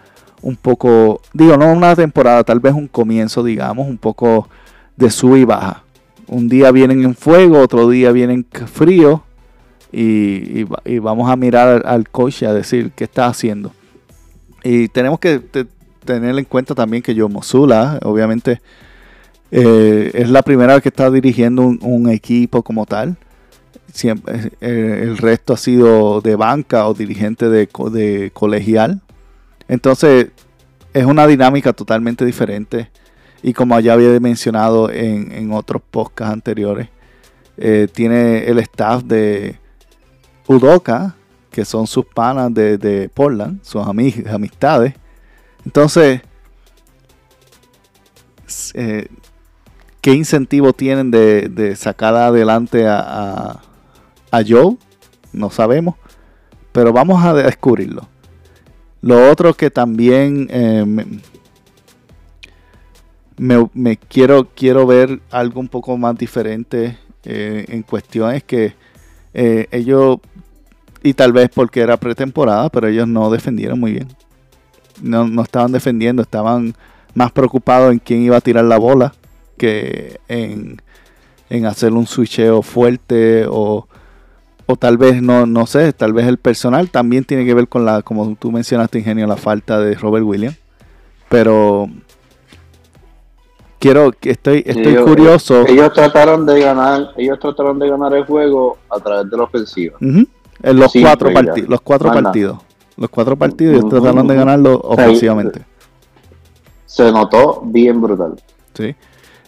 [0.42, 4.48] un poco, digo, no una temporada, tal vez un comienzo, digamos, un poco
[4.96, 5.84] de sub y baja.
[6.26, 9.22] Un día vienen en fuego, otro día vienen frío
[9.92, 10.64] y,
[11.00, 13.72] vamos a mirar al, coach y a decir qué está haciendo.
[14.62, 15.42] Y tenemos que
[16.14, 18.60] tener en cuenta también que yo Mosula, obviamente,
[19.50, 23.16] eh, es la primera vez que está dirigiendo un equipo como tal
[24.60, 29.00] eh, el resto ha sido de banca o dirigente de, de, colegial.
[29.68, 30.28] Entonces
[30.92, 32.90] es una dinámica totalmente diferente.
[33.42, 36.88] Y como ya había mencionado en, otros podcasts anteriores,
[37.56, 39.56] eh, tiene el staff de
[40.46, 41.16] Udoka,
[41.50, 44.94] que son sus panas de, Portland, sus amistades.
[45.64, 46.22] Entonces,
[48.74, 49.08] eh,
[50.00, 53.60] qué incentivo tienen de, sacar adelante a,
[54.46, 54.76] Joe,
[55.32, 55.96] no sabemos,
[56.72, 58.08] pero vamos a descubrirlo.
[59.02, 60.84] Lo otro que también eh,
[63.40, 68.74] me, quiero, quiero ver algo un poco más diferente eh, en cuestión es que
[69.32, 70.18] eh, ellos,
[71.02, 74.08] y tal vez porque era pretemporada, pero ellos no defendieron muy bien.
[75.02, 76.74] No, no estaban defendiendo, estaban
[77.14, 79.12] más preocupados en quién iba a tirar la bola
[79.56, 80.80] que en,
[81.50, 83.86] en hacer un switcheo fuerte o,
[84.66, 87.84] o tal vez, no, no sé, tal vez el personal también tiene que ver con
[87.84, 90.56] la, como tú mencionaste, Ingenio, la falta de Robert Williams.
[91.28, 91.88] Pero
[93.78, 95.66] quiero, estoy, estoy Ellos- curioso.
[95.66, 99.96] Ellos trataron de ganar, ellos trataron de ganar el juego a través de la ofensiva.
[100.00, 102.58] En los cuatro pues los cuatro partidos,
[103.00, 105.64] los cuatro partidos ellos trataron de ganarlo ofensivamente.
[106.84, 108.34] Se notó bien brutal.
[108.74, 108.94] Sí.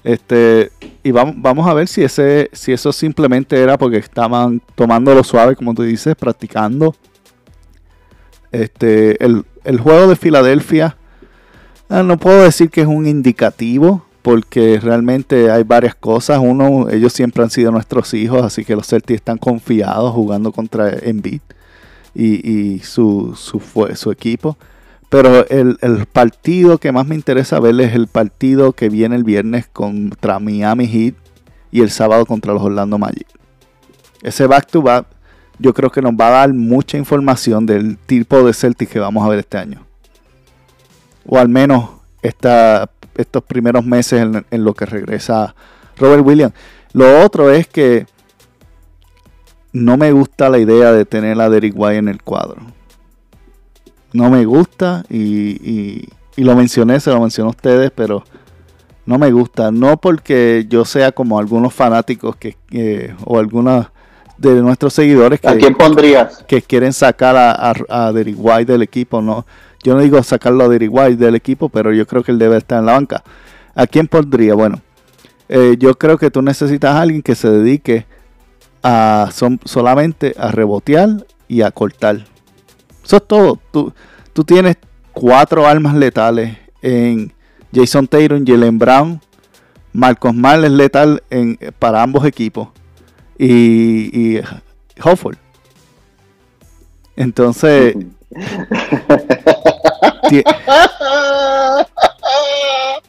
[0.02, 5.22] Este, y vamos, vamos a ver si ese, si eso simplemente era porque estaban tomándolo
[5.22, 6.96] suave, como tú dices, practicando.
[8.52, 10.96] Este, el, el juego de Filadelfia,
[11.90, 16.38] ah, no puedo decir que es un indicativo, porque realmente hay varias cosas.
[16.38, 20.88] Uno, ellos siempre han sido nuestros hijos, así que los Celtics están confiados jugando contra
[20.88, 21.42] Embiid
[22.14, 23.60] y, su, su,
[23.94, 24.56] su equipo.
[25.08, 29.24] Pero el, el partido que más me interesa ver es el partido que viene el
[29.24, 31.14] viernes contra Miami Heat
[31.70, 33.26] y el sábado contra los Orlando Magic.
[34.22, 35.06] Ese back to back
[35.58, 39.24] yo creo que nos va a dar mucha información del tipo de Celtics que vamos
[39.24, 39.86] a ver este año.
[41.26, 41.90] O al menos
[42.22, 45.54] esta, estos primeros meses en, en lo que regresa
[45.98, 46.54] Robert Williams.
[46.92, 48.06] Lo otro es que
[49.72, 52.62] no me gusta la idea de tener a Derek White en el cuadro
[54.12, 55.20] no me gusta y,
[55.70, 58.24] y- y lo mencioné, se lo mencionó a ustedes, pero
[59.04, 59.70] no me gusta.
[59.70, 63.86] No porque yo sea como algunos fanáticos que, o algunos
[64.38, 66.42] de nuestros seguidores ¿A que, quién pondrías?
[66.46, 69.20] que quieren sacar a, a, a Derrick White del equipo.
[69.20, 69.44] No,
[69.82, 72.56] yo no digo sacarlo a Derrick White del equipo, pero yo creo que él debe
[72.56, 73.22] estar en la banca.
[73.74, 74.54] ¿A quién pondría?
[74.54, 74.80] Bueno,
[75.50, 78.06] eh, yo creo que tú necesitas a alguien que se dedique
[78.82, 82.24] a son, solamente a rebotear y a cortar.
[83.04, 83.58] Eso es todo.
[83.70, 83.92] Tú,
[84.32, 84.76] tú tienes
[85.12, 87.32] cuatro armas letales en
[87.74, 89.20] Jason Tatum, Jalen Brown,
[89.92, 92.68] Marcos Mal es letal en, para ambos equipos
[93.38, 94.40] y, y
[95.02, 95.36] Hofford.
[97.16, 97.94] Entonces,
[100.28, 100.42] ti-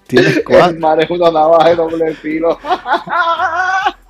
[0.08, 0.70] tienes cuatro.
[0.70, 2.58] El mar es una navaja de doble filo.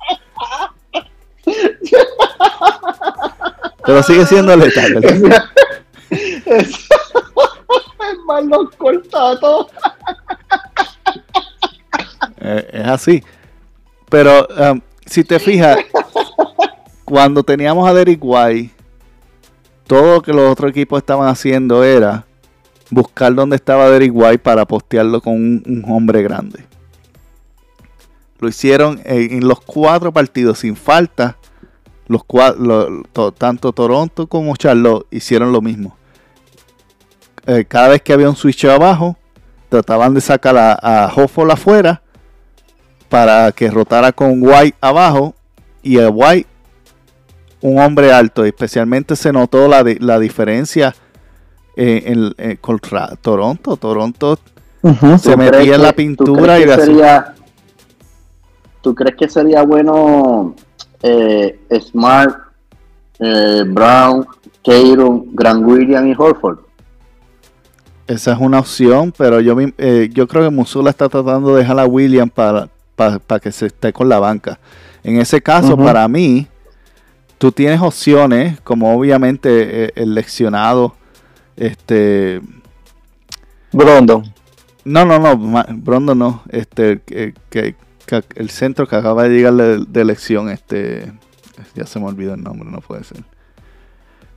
[3.84, 4.94] Pero sigue siendo letal.
[4.94, 5.44] ¿verdad?
[8.10, 8.68] el mar los.
[12.40, 13.22] Eh, es así.
[14.08, 15.78] Pero um, si te fijas,
[17.04, 18.70] cuando teníamos a Derek White,
[19.86, 22.24] todo lo que los otros equipos estaban haciendo era
[22.90, 26.64] buscar dónde estaba Derek White para postearlo con un, un hombre grande.
[28.40, 31.36] Lo hicieron en, en los cuatro partidos sin falta.
[32.06, 35.96] Los cua- lo- to- tanto Toronto como Charlotte hicieron lo mismo.
[37.46, 39.16] Eh, cada vez que había un switch abajo,
[39.68, 42.02] trataban de sacar a, a Hofford afuera
[43.08, 45.34] para que rotara con White abajo
[45.82, 46.48] y a White
[47.60, 48.44] un hombre alto.
[48.44, 50.94] Especialmente se notó la, la diferencia
[51.76, 53.76] eh, en, eh, contra Toronto.
[53.76, 54.38] Toronto
[55.18, 57.34] se ¿Tú metía en la pintura y sería,
[58.84, 60.54] ¿Tú crees que sería bueno
[61.02, 62.36] eh, Smart,
[63.18, 64.26] eh, Brown,
[64.62, 66.58] Tatum, Grant William y Horford?
[68.06, 71.78] Esa es una opción, pero yo, eh, yo creo que Musula está tratando de dejar
[71.78, 74.58] a William para, para, para que se esté con la banca.
[75.02, 76.46] En ese caso, para mí,
[77.38, 80.94] tú tienes opciones, como obviamente eh, el leccionado,
[81.56, 82.42] este,
[83.72, 84.24] Brondon.
[84.84, 87.00] no, no, no, ma- Brondo no, este,
[87.48, 87.76] que
[88.36, 91.12] el centro que acaba de llegar de, de elección, este,
[91.74, 93.22] ya se me olvidó el nombre, no puede ser.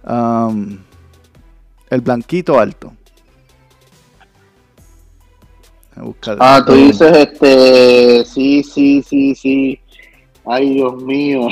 [0.04, 0.80] Am,
[1.90, 2.94] el blanquito alto.
[5.96, 9.80] Voy a buscar- Ah, tú dices, este, sí, sí, sí, sí.
[10.46, 11.42] Ay, Dios mío.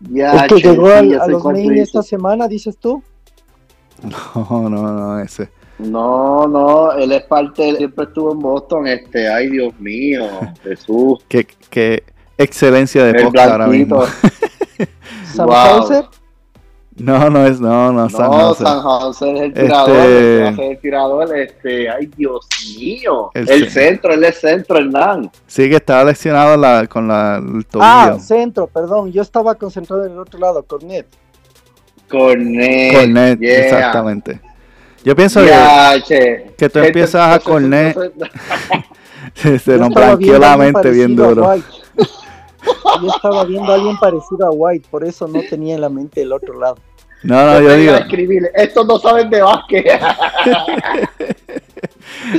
[0.00, 3.02] ya, El que che, llegó sí, al- ya a los main esta semana, dices tú.
[4.34, 5.50] No, no, no, ese.
[5.78, 10.24] No, no, él es parte, él siempre estuvo en Boston, este, ay, Dios mío,
[10.62, 11.18] Jesús.
[11.28, 12.02] Qué, qué
[12.38, 13.98] excelencia de podcast ahora mismo.
[13.98, 14.92] blanquito.
[15.34, 15.54] Sam Wow.
[15.56, 16.04] Hauser.
[16.98, 18.64] No, no es, no, no, San No, José.
[18.64, 19.96] San José es el Este- tirador,
[20.56, 22.48] ser el tirador, este, ay Dios
[22.78, 25.30] mío, El el, ce- centro, él es centro, Hernán.
[25.46, 27.86] Sí, que estaba lesionado la, con la, el tobillo.
[27.86, 29.12] Ah, centro, perdón.
[29.12, 31.06] Yo estaba concentrado en el otro lado, Cornet.
[32.08, 32.94] Cornet.
[32.94, 33.58] Cornet, yeah.
[33.58, 34.40] exactamente.
[35.06, 36.52] Yo pienso Ya, che.
[36.58, 37.38] que tú empiezas a
[39.40, 41.54] que se nos blanqueó a la mente bien a duro.
[43.00, 46.22] Yo estaba viendo a alguien parecido a White, por eso no tenía en la mente
[46.22, 46.78] el otro lado.
[47.22, 49.86] No, no, yo digo, a estos no saben de básquet.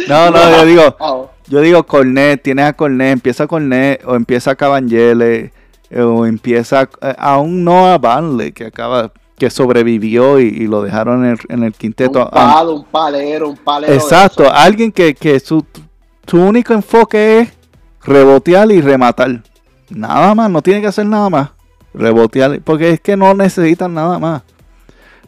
[0.09, 4.55] no, no, yo digo, Oh, yo digo Cornet, tienes a Cornet, empieza Cornet o empieza
[4.55, 5.53] Cabangele
[5.89, 10.81] eh, o empieza eh, aún no a Banley que acaba que sobrevivió y, y lo
[10.81, 12.23] dejaron en el, en el quinteto.
[12.25, 13.93] un palo, un palero, un palero.
[13.93, 15.63] Exacto, alguien que, que su,
[16.25, 17.53] su único enfoque es
[18.03, 19.43] rebotear y rematar.
[19.89, 21.49] Nada más, no tiene que hacer nada más.
[21.93, 24.41] Rebotear, porque es que no necesitan nada más.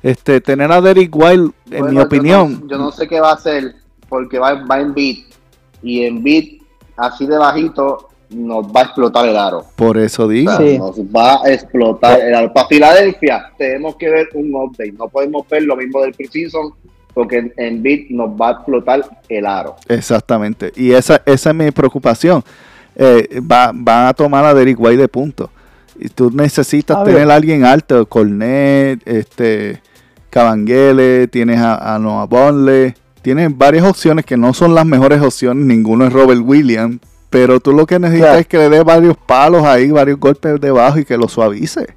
[0.01, 3.19] Este, tener a Derek White, en Bueno, mi yo opinión, no- Yo no, sé qué
[3.19, 3.75] va a hacer,
[4.07, 5.17] porque va, va en beat.
[5.83, 6.61] Y en beat,
[6.97, 9.65] así de bajito, nos va a explotar el aro.
[9.75, 10.51] por eso digo.
[10.51, 10.77] O sea, Sí.
[10.77, 12.53] Nos va a explotar el aro.
[12.53, 14.91] Para Filadelfia, tenemos que ver un update.
[14.91, 16.73] No podemos ver lo mismo del preseason,
[17.13, 19.75] porque en, en beat nos va a explotar el aro.
[19.87, 20.71] Exactamente.
[20.75, 22.43] Y esa, esa es mi preocupación.
[22.95, 25.49] Eh, va, van a tomar a Derek White de punto.
[25.97, 29.81] Y tú necesitas A tener a alguien alto, Cornet, este,
[30.29, 35.65] Cabangele, tienes a, a Noah Bonle, tienes varias opciones que no son las mejores opciones,
[35.65, 36.99] ninguno es Robert Williams,
[37.29, 38.39] pero tú lo que necesitas Claro.
[38.41, 41.95] es que le dé varios palos ahí, varios golpes debajo y que lo suavice.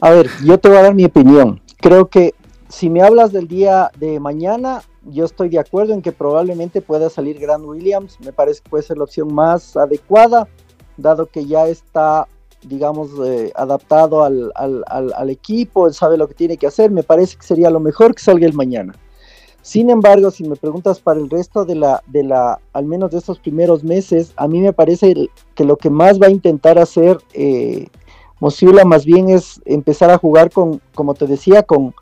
[0.00, 1.60] A ver, yo te voy a dar mi opinión.
[1.78, 2.34] Creo que
[2.68, 7.10] si me hablas del día de mañana, yo estoy de acuerdo en que probablemente pueda
[7.10, 8.18] salir Grant Williams.
[8.20, 10.48] Me parece que puede ser la opción más adecuada,
[10.96, 12.26] dado que ya está,
[12.62, 16.90] digamos, eh, adaptado al, al- al- al equipo, él sabe lo que tiene que hacer.
[16.90, 18.94] Me parece que sería lo mejor que salga el mañana.
[19.62, 23.18] Sin embargo, si me preguntas para el resto de la, de la, al menos de
[23.18, 27.18] estos primeros meses, a mí me parece que lo que más va a intentar hacer
[27.32, 27.86] eh,
[28.84, 31.94] más bien es empezar a jugar con, como te decía, con,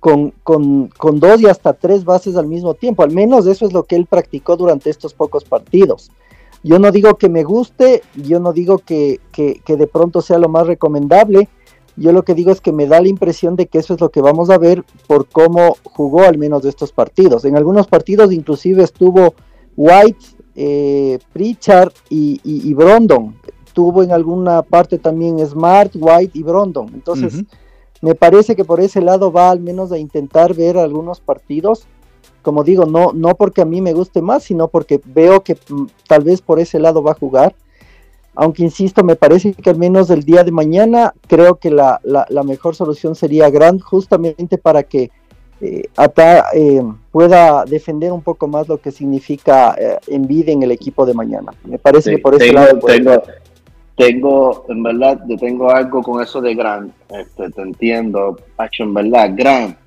[0.00, 3.04] con, con, con dos y hasta tres bases al mismo tiempo.
[3.04, 6.10] Al menos eso es lo que él practicó durante estos pocos partidos.
[6.64, 10.38] Yo no digo que me guste, yo no digo que, que, que de pronto sea
[10.38, 11.48] lo más recomendable.
[11.96, 14.10] Yo lo que digo es que me da la impresión de que eso es lo
[14.10, 17.44] que vamos a ver por cómo jugó al menos de estos partidos.
[17.44, 19.34] En algunos partidos inclusive estuvo
[19.76, 20.18] White,
[20.54, 23.34] eh, Pritchard y, y- y Brondon.
[23.72, 26.90] Tuvo en alguna parte también Smart, White y Brondon.
[26.94, 27.34] Entonces,
[28.02, 31.86] me parece que por ese lado va al menos a intentar ver algunos partidos.
[32.42, 35.86] Como digo, no, no porque a mí me guste más, sino porque veo que mm,
[36.06, 37.54] tal vez por ese lado va a jugar.
[38.36, 42.26] Aunque insisto, me parece que al menos el día de mañana creo que la, la-
[42.28, 45.10] la mejor solución sería Grant justamente para que
[45.62, 50.70] eh, ata- eh, pueda defender un poco más lo que significa eh, Embiid en el
[50.70, 51.52] equipo de mañana.
[51.64, 53.22] Me parece Sí, que por ese tengo, lado tengo,
[53.96, 56.92] tengo, en verdad, yo tengo algo con eso de Grant.
[57.08, 59.78] Este, te entiendo, Pacho, en verdad, Grant.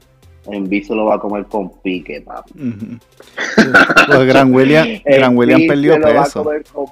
[0.48, 2.52] En se lo va a comer con pique, papi.
[4.08, 6.44] Pues Gran William, Gran William perdió se lo va a peso.
[6.44, 6.86] comer con-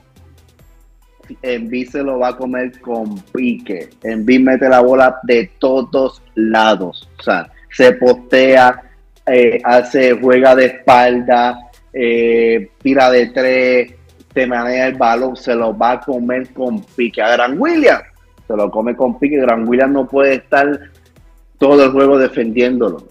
[1.42, 3.90] Embiid se lo va a comer con pique.
[4.04, 7.10] Embiid mete la bola de todos lados.
[7.20, 8.82] O sea, se postea,
[9.26, 11.60] eh, hace, juega de espalda,
[11.94, 13.94] eh, tira de tres,
[14.34, 17.22] te maneja el balón, se lo va a comer con pique.
[17.22, 18.02] A Gran William
[18.48, 19.38] se lo come con pique.
[19.38, 20.80] Gran William no puede estar
[21.58, 23.04] todo el juego defendiéndolo.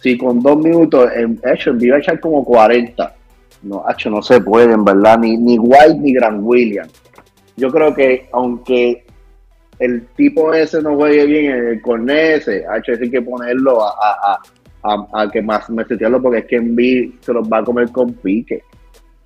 [0.00, 3.14] Si con dos minutos, en hecho, en vivo a echar como 40.
[3.62, 6.88] No, hecho, no se puede, en verdad, ni, ni White ni Gran William.
[7.62, 9.04] Yo creo que aunque
[9.78, 13.90] el tipo ese no juegue bien en el cornet ese, hecho, hay que ponerlo a,
[13.90, 14.32] a,
[14.82, 16.76] a, a, a que más me setearlo porque es que en
[17.20, 18.64] se los va a comer con pique.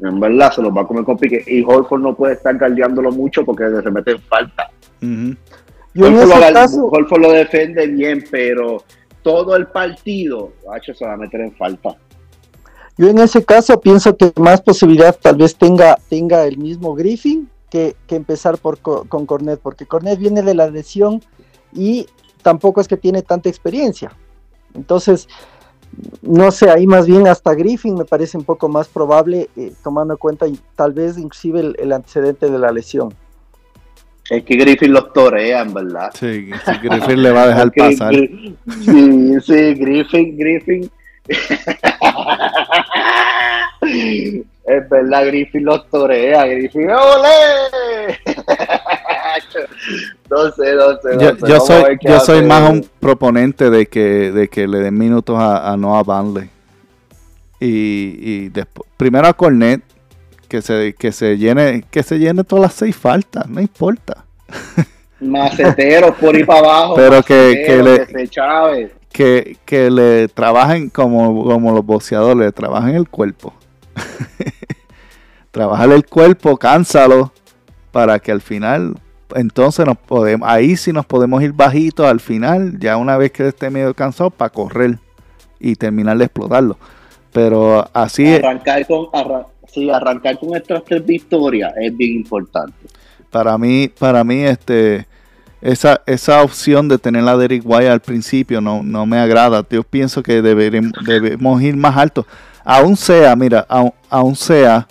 [0.00, 1.42] En verdad, se los va a comer con pique.
[1.46, 4.70] Y Holford no puede estar guardiándolo mucho porque se mete en falta.
[5.00, 5.38] En
[5.96, 8.84] Horford, ese lo, caso, Horford lo defiende bien, pero
[9.22, 11.96] todo el partido, hacho, se va a meter en falta.
[12.98, 17.48] Yo en ese caso pienso que más posibilidad tal vez tenga, tenga el mismo Griffin
[17.76, 21.22] que, que empezar por, co- con Cornet, porque Cornet viene de la lesión
[21.74, 22.06] y
[22.42, 24.10] tampoco es que tiene tanta experiencia.
[24.74, 25.28] Entonces,
[26.22, 30.14] no sé, ahí más bien hasta Griffin me parece un poco más probable, eh, tomando
[30.14, 33.12] en cuenta y tal vez inclusive el, el antecedente de la lesión.
[34.30, 36.10] Es que Griffin los torea, en verdad.
[36.18, 38.14] Sí, sí, Griffin le va a dejar pasar.
[38.14, 38.56] Sí,
[39.44, 40.90] sí, Griffin, Griffin.
[43.82, 46.44] es verdad, Griffin los torea.
[46.46, 48.18] Griffin, ¡ole!
[50.30, 51.16] No sé, no sé.
[51.16, 51.66] no Yo, sé.
[51.66, 55.76] soy, yo soy más un proponente de que, de que le den minutos a, a
[55.76, 56.50] Noah Banley.
[57.60, 59.82] Y, y después, primero a Cornet,
[60.48, 64.24] que se, que se llene, que se llene todas las seis faltas, no importa.
[65.20, 66.94] Maceteros por ahí para abajo.
[66.96, 68.92] Pero que- que le- que se chave.
[69.12, 73.54] Que, que le trabajen como, como los boxeadores, le trabajen el cuerpo.
[75.50, 77.32] Trabajar el cuerpo, cánsalo,
[77.90, 78.94] para que al final,
[79.34, 83.48] entonces nos podemos, ahí sí nos podemos ir bajitos al final, ya una vez que
[83.48, 84.98] esté medio cansado, para correr
[85.58, 86.76] y terminar de explotarlo.
[87.32, 88.44] Pero así es.
[88.44, 92.74] Arrancar con, arran- sí, arrancar con estas tres victorias es bien importante.
[93.30, 95.06] para mí, para mí, este,
[95.62, 99.64] esa, esa opción de tener a Derek White al principio no, no me agrada.
[99.70, 102.26] Yo pienso que deberemos, debemos ir más alto.
[102.68, 103.64] Aún sea, mira,
[104.10, 104.88] aún, sea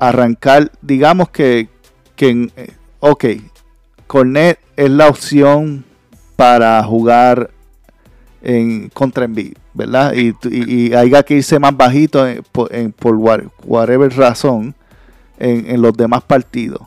[0.00, 1.68] arrancar, digamos que,
[2.16, 3.24] que eh, ok,
[4.08, 5.84] Cornet es la opción
[6.34, 7.50] para jugar
[8.42, 10.12] en contra Embiid, ¿verdad?
[10.14, 12.42] Y, y, haya que irse más bajito en-
[12.90, 13.16] por,
[13.64, 14.74] whatever razón
[15.38, 16.82] en, en los demás partidos.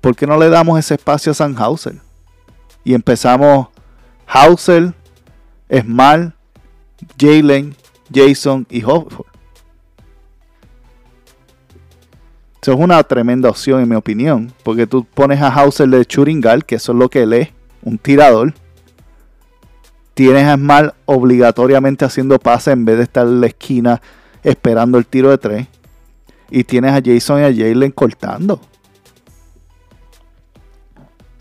[0.00, 2.00] ¿Por qué no le damos ese espacio a San Hauser?
[2.82, 3.68] Y empezamos
[4.26, 4.92] Hauser,
[5.70, 6.34] Smart,
[7.16, 7.76] Jalen,
[8.12, 9.26] Jason y Hofford.
[12.62, 16.64] Eso es una tremenda opción en mi opinión, porque tú pones a Hauser de Churingal,
[16.64, 17.48] que eso es lo que él es,
[17.82, 18.54] un tirador.
[20.14, 24.00] Tienes a Smart obligatoriamente haciendo pases en vez de estar en la esquina
[24.44, 25.66] esperando el tiro de tres.
[26.50, 28.60] Y tienes a Jason y a Jalen cortando.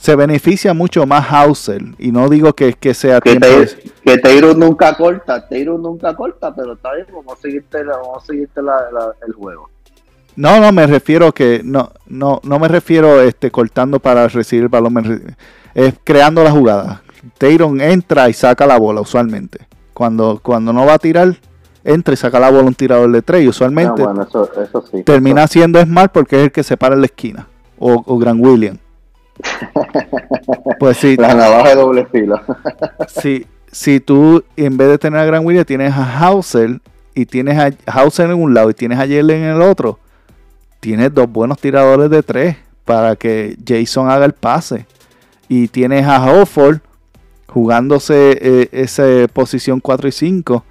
[0.01, 1.79] Se beneficia mucho más Hauser.
[1.99, 5.77] Y no digo que, que sea Que, tiempo de- te, que Teiro nunca corta, Teiro
[5.77, 9.69] nunca corta, pero está bien, vamos a seguirte, vamos a seguirte la- la- el juego.
[10.35, 14.69] No, no, me refiero que no, no, no me refiero este cortando para recibir el
[14.69, 15.35] balón,
[15.75, 17.03] es creando la jugada.
[17.37, 19.59] Tayron entra y saca la bola usualmente.
[19.93, 21.35] Cuando, cuando no va a tirar,
[21.83, 24.83] entra y saca la bola un tirador de tres y Ah, usualmente bueno, eso, eso
[24.91, 25.03] sí.
[25.03, 27.47] termina siendo Smart porque es el que se para en la esquina.
[27.77, 28.77] O, o Gran William.
[30.79, 32.41] Pues sí, La navaja de doble filo.
[33.07, 36.79] si, si tú en vez de tener a Gran William tienes a Hauser
[37.13, 39.99] y tienes a Hauser en un lado y tienes a Jalen en el otro,
[40.79, 44.85] tienes dos buenos tiradores de tres para que Jason haga el pase.
[45.47, 46.79] Y tienes a Hofford
[47.47, 50.65] jugándose eh, esa posición 4 y 5.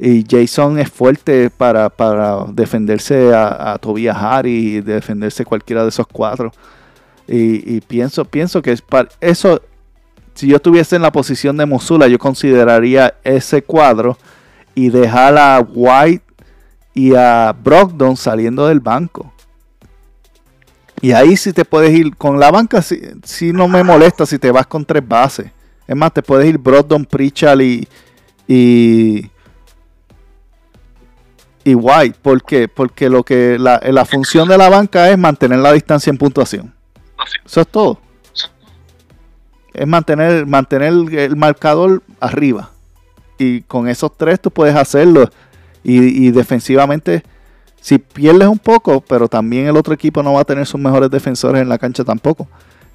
[0.00, 5.88] Y Jason es fuerte para, para defenderse a, a Tobias Harris y defenderse cualquiera de
[5.88, 6.52] esos cuatro.
[7.30, 9.60] Y, pienso, pienso que es para eso
[10.34, 14.16] si yo estuviese en la posición de Musula, yo consideraría ese cuadro
[14.74, 16.24] y dejar a White
[16.94, 19.32] y a Brogdon saliendo del banco.
[21.00, 24.38] Y ahí sí te puedes ir con la banca, si, si no me molesta si
[24.38, 25.50] te vas con tres bases.
[25.86, 27.88] Es más, te puedes ir Brogdon, Pritchard y,
[28.46, 29.28] y,
[31.64, 32.16] y White.
[32.22, 32.42] ¿Por?
[32.72, 36.77] Porque lo que la función de la banca es mantener la distancia en puntuación.
[37.44, 37.98] Eso es todo
[39.74, 42.70] es mantener, mantener el, el marcador arriba.
[43.38, 45.28] Y con esos tres tú puedes hacerlo.
[45.84, 47.22] Y, y defensivamente,
[47.80, 51.10] si pierdes un poco, pero también el otro equipo no va a tener sus mejores
[51.10, 52.48] defensores en la cancha tampoco.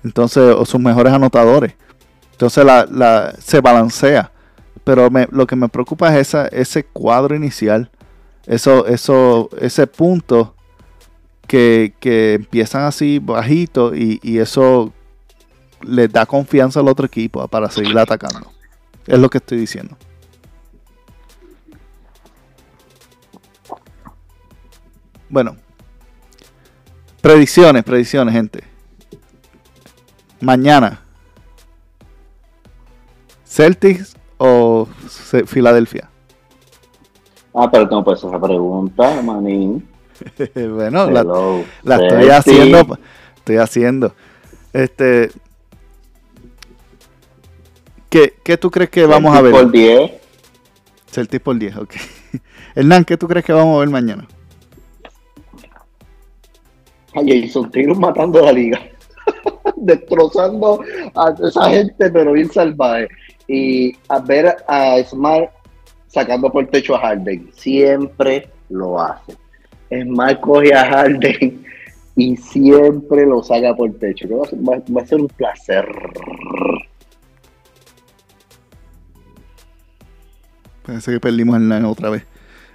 [0.03, 1.73] Entonces, o sus mejores anotadores.
[2.33, 4.31] Entonces la, la- se balancea.
[4.83, 7.89] Pero me- lo que me preocupa es esa, ese cuadro inicial.
[8.45, 10.52] Eso, eso, ese punto
[11.47, 14.93] que, que empiezan así bajito y, y eso
[15.81, 18.51] les da confianza al otro equipo para seguir atacando.
[19.05, 19.97] Es lo que estoy diciendo.
[25.29, 25.55] Bueno.
[27.21, 28.63] Predicciones, predicciones, gente.
[30.41, 31.01] Mañana.
[33.45, 34.87] Celtics o
[35.45, 36.09] Filadelfia.
[37.53, 39.87] Ah, pero tú no puedes hacer esa pregunta, manín.
[40.55, 41.63] bueno, la, Hello.
[41.83, 42.31] la estoy Celtic.
[42.31, 42.99] haciendo.
[43.37, 44.15] Estoy haciendo.
[44.73, 45.31] Este.
[48.09, 49.63] ¿Qué, qué tú crees que vamos a Celtic ver?
[49.63, 50.11] Por 10.
[51.11, 51.93] Celtics por 10, ok.
[52.75, 54.27] Hernán, ¿qué tú crees que vamos a ver mañana?
[57.15, 58.79] A Jason Taylor matando la liga.
[59.75, 60.81] Destrozando
[61.15, 63.07] a esa gente, pero bien salvaje.
[63.47, 65.51] Y a ver a Smart
[66.07, 67.51] sacando por el techo a Harden.
[67.53, 69.35] Siempre lo hace.
[70.01, 71.63] Smart coge a Harden
[72.15, 74.27] y siempre lo saca por el techo.
[74.27, 75.85] Creo que Va, va a ser un placer.
[80.85, 82.23] Parece que perdimos a Hernán otra vez.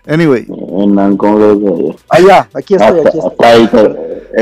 [0.07, 3.31] Anyway, Hernán, ¿cómo lo que Allá, aquí estoy, aquí estoy.
[3.31, 3.69] hasta ahí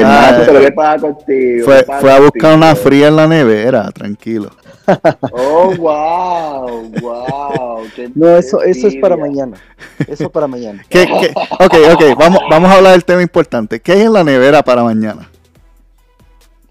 [0.05, 1.65] Ah, pero ¿qué pasa contigo?
[1.65, 2.55] Fue, ¿Qué pasa fue a buscar contigo?
[2.55, 4.51] una fría en la nevera, tranquilo.
[5.33, 7.83] Oh, wow, wow.
[7.95, 9.57] qué No, eso, eso es para mañana.
[10.07, 10.85] Eso para mañana.
[10.89, 11.33] ¿Qué, qué?
[11.59, 13.81] Ok, ok, vamos, vamos a hablar del tema importante.
[13.81, 15.29] ¿Qué hay en la nevera para mañana?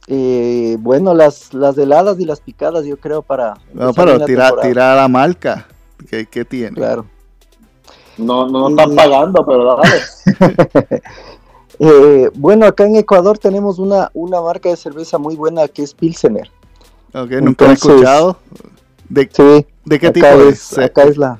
[0.07, 3.55] Eh, bueno, las, las heladas y las picadas, yo creo, para.
[3.73, 4.67] No, pero la tira, temporada.
[4.69, 5.67] tira a la marca.
[6.09, 6.75] ¿Qué, qué tiene?
[6.75, 7.05] Claro.
[8.17, 11.01] No, no están pagando, pero dale.
[11.79, 15.93] Eh, bueno, acá en Ecuador tenemos una, una marca de cerveza muy buena que es
[15.93, 16.49] Pilsener.
[17.13, 18.37] Ok, nunca lo he Entonces- escuchado.
[19.07, 20.77] ¿De, Sí, de qué tipo es, es?
[20.79, 21.39] acá es la.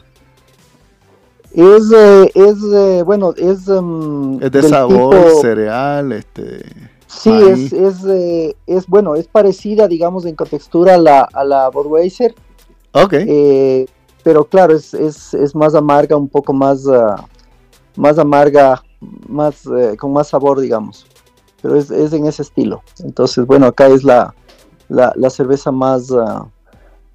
[1.54, 3.68] Es, eh, es eh, bueno, es.
[3.68, 6.64] em, ¿Es de sabor, tipo- cereal, este...
[7.08, 7.72] Sí, maíz?
[7.72, 12.36] es, es, eh, es bueno, es parecida, digamos, en contextura a la, a la Budweiser,
[12.92, 13.86] Ok, eh,
[14.22, 17.26] pero claro, es, es, es más amarga, un poco más, ah,
[17.96, 18.84] más amarga,
[19.28, 21.06] más, eh, con más sabor, digamos.
[21.62, 22.82] Pero es, es en ese estilo.
[23.04, 24.34] Entonces, bueno, acá es la,
[24.90, 26.46] la, la cerveza más, ah,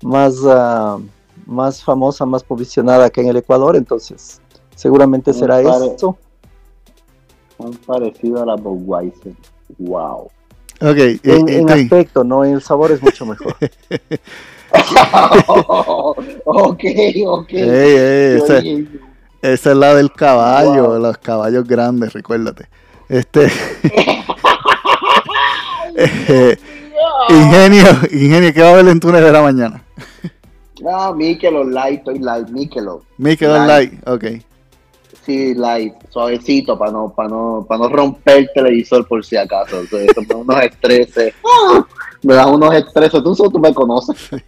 [0.03, 0.99] más, ah,
[1.47, 4.41] más famosa, más posicionada acá en el Ecuador, entonces
[4.77, 6.17] seguramente Me será pare- esto.
[7.59, 9.35] Muy parecido a la Budweiser.
[9.79, 10.31] Wow.
[10.81, 10.97] ok.
[10.97, 12.45] y- En, aspecto, ¿no?
[12.45, 13.55] En el sabor es mucho mejor.
[16.45, 16.85] ok,
[17.27, 17.53] ok.
[19.43, 20.99] Esa, es la del caballo, Wow.
[20.99, 22.69] los caballos grandes, recuérdate.
[23.09, 23.51] Este...
[25.97, 26.57] Eh,
[27.29, 29.83] ingenio, ingenio, ¿qué va a haber en tu nevera mañana?
[30.89, 33.03] Ah, Michelob Light, estoy light, Michelob.
[33.19, 34.09] Mikel Light.
[34.09, 34.25] Ok.
[35.27, 39.83] Sí, light, suavecito para no, para no, para no romper el televisor por si acaso.
[39.93, 41.35] Me da unos estreses.
[42.23, 43.23] Me da unos estreses.
[43.23, 44.17] Tú, tú me conoces.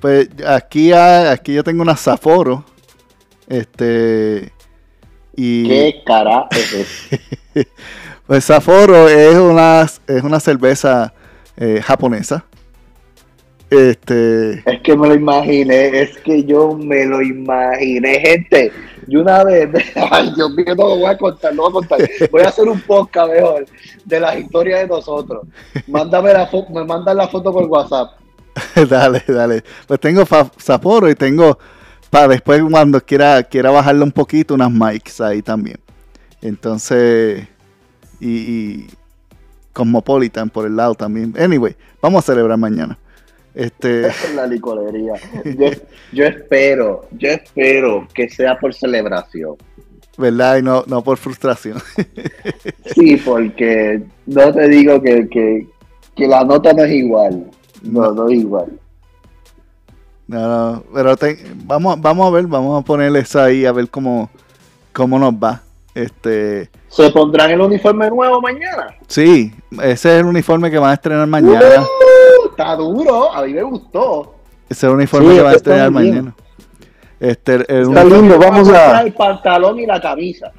[0.00, 2.64] Pues aquí, aquí yo tengo una Sapporo.
[3.48, 4.52] Este.
[5.36, 5.68] Y.
[5.68, 7.08] ¿Qué cara es?
[8.26, 11.12] Pues Sapporo es una, es una cerveza
[11.56, 12.44] eh, japonesa.
[13.68, 14.62] Este.
[14.64, 18.72] Es que me lo imaginé, es que yo me lo imaginé, gente.
[19.08, 19.68] Y una vez,
[20.10, 22.10] ay Dios mío, no lo voy a contar, no voy a contar.
[22.30, 23.66] Voy a hacer un podcast mejor
[24.04, 25.46] de las historias de nosotros.
[25.88, 28.12] Mándame la foto, me mandan la foto por WhatsApp.
[28.88, 29.64] dale, dale.
[29.86, 30.24] Pues tengo
[30.56, 31.58] Sapporo y tengo.
[32.12, 35.78] Para después, cuando quiera, quiera bajarle un poquito, unas mics ahí también.
[36.42, 37.48] Entonces.
[38.20, 38.86] Y, y
[39.72, 41.32] Cosmopolitan por el lado también.
[41.38, 42.98] Anyway, vamos a celebrar mañana.
[43.54, 44.10] Este.
[44.34, 45.14] La licorería.
[45.56, 45.70] Yo,
[46.12, 49.56] yo espero, yo espero que sea por celebración.
[50.18, 50.58] ¿Verdad?
[50.58, 51.78] Y no, no por frustración.
[52.94, 55.66] Sí, porque no te digo que, que,
[56.14, 57.50] que la nota no es igual.
[57.82, 58.78] No, no es igual.
[60.26, 63.88] No, no, pero te- vamos, vamos a ver, vamos a ponerle esa ahí a ver
[63.90, 64.30] cómo,
[64.92, 65.62] cómo nos va.
[65.94, 68.94] Este, ¿Se pondrán el uniforme nuevo mañana?
[69.08, 69.52] sí,
[69.82, 71.60] ese es el uniforme que van a estrenar mañana.
[71.82, 74.36] Uh, está duro, a mí me gustó.
[74.70, 76.34] Ese es el uniforme Sí, que van a estrenar mañana.
[77.20, 79.02] Este, el Está uniforme- lindo, vamos a.
[79.02, 80.50] El pantalón y la camisa.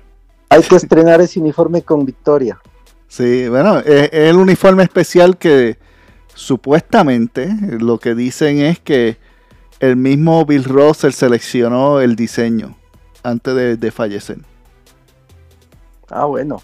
[0.50, 2.60] Hay que estrenar ese uniforme con victoria.
[3.08, 5.78] sí, bueno, es, es el uniforme especial que
[6.36, 7.50] supuestamente
[7.80, 9.18] lo que dicen es que
[9.90, 12.76] el mismo Bill Russell seleccionó el diseño
[13.24, 14.38] antes de, de fallecer.
[16.10, 16.62] Ah, bueno.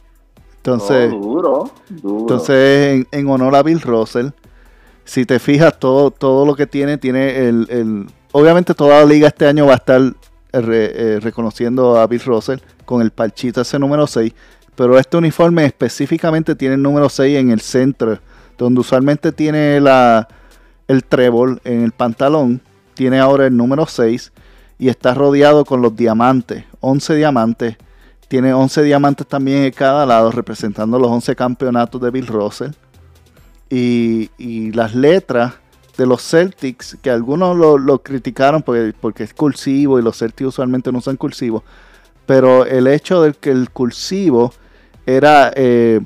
[0.57, 2.19] Entonces, Oh, duro, duro.
[2.21, 4.27] Entonces, en, en honor a Bill Russell,
[5.05, 9.27] si te fijas, todo, todo lo que tiene, tiene el, el- Obviamente toda la liga
[9.29, 13.61] este año va a estar eh, re- eh, reconociendo a Bill Russell con el parchito
[13.61, 14.31] ese número 6,
[14.75, 18.19] pero este uniforme específicamente tiene el número 6 en el centro,
[18.55, 20.27] donde usualmente tiene la,
[20.87, 22.61] el trébol en el pantalón,
[22.99, 24.33] tiene ahora el número 6
[24.77, 27.77] y está rodeado con los diamantes, 11 diamantes.
[28.27, 32.71] Tiene 11 diamantes también en cada lado, representando los 11 campeonatos de Bill Russell.
[33.69, 35.53] Y, las letras
[35.97, 40.49] de los Celtics, que algunos lo, lo criticaron porque, porque es cursivo y los Celtics
[40.49, 41.63] usualmente no usan cursivo.
[42.25, 44.51] Pero el hecho de que el cursivo
[45.05, 46.01] era eh,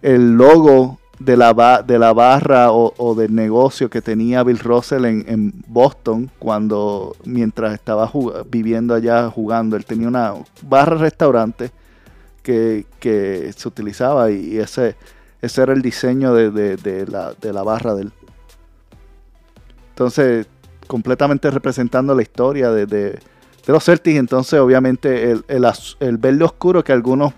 [0.00, 4.58] el logo de la, ba- de la barra o, o del negocio que tenía Bill
[4.58, 8.10] Russell en, en Boston cuando mientras estaba
[8.50, 9.76] viviendo allá jugando.
[9.76, 11.70] Él tenía una barra restaurante
[12.42, 14.96] que, que se utilizaba y, ese,
[15.42, 18.12] ese era el diseño de, de- de la, de la barra de él.
[19.90, 20.46] Entonces,
[20.86, 23.10] completamente representando la historia de, de-
[23.66, 24.18] de los Celtics.
[24.18, 25.66] Entonces, obviamente, el, el
[26.00, 27.34] el verde oscuro que algunos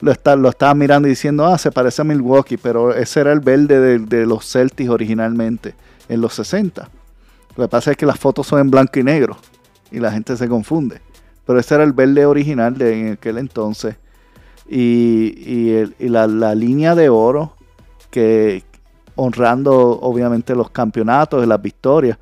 [0.00, 3.40] lo, está- lo mirando y diciendo, ah, se parece a Milwaukee, pero ese era el
[3.40, 5.74] verde de, de los Celtics originalmente,
[6.08, 6.88] en los 60.
[7.56, 9.36] Lo que pasa es que las fotos son en blanco y negro
[9.90, 11.00] y la gente se confunde.
[11.46, 13.96] Pero ese era el verde original de aquel entonces.
[14.68, 17.54] y, y el- y la, la línea de oro
[18.10, 18.62] que
[19.16, 22.18] honrando obviamente los campeonatos, las victorias,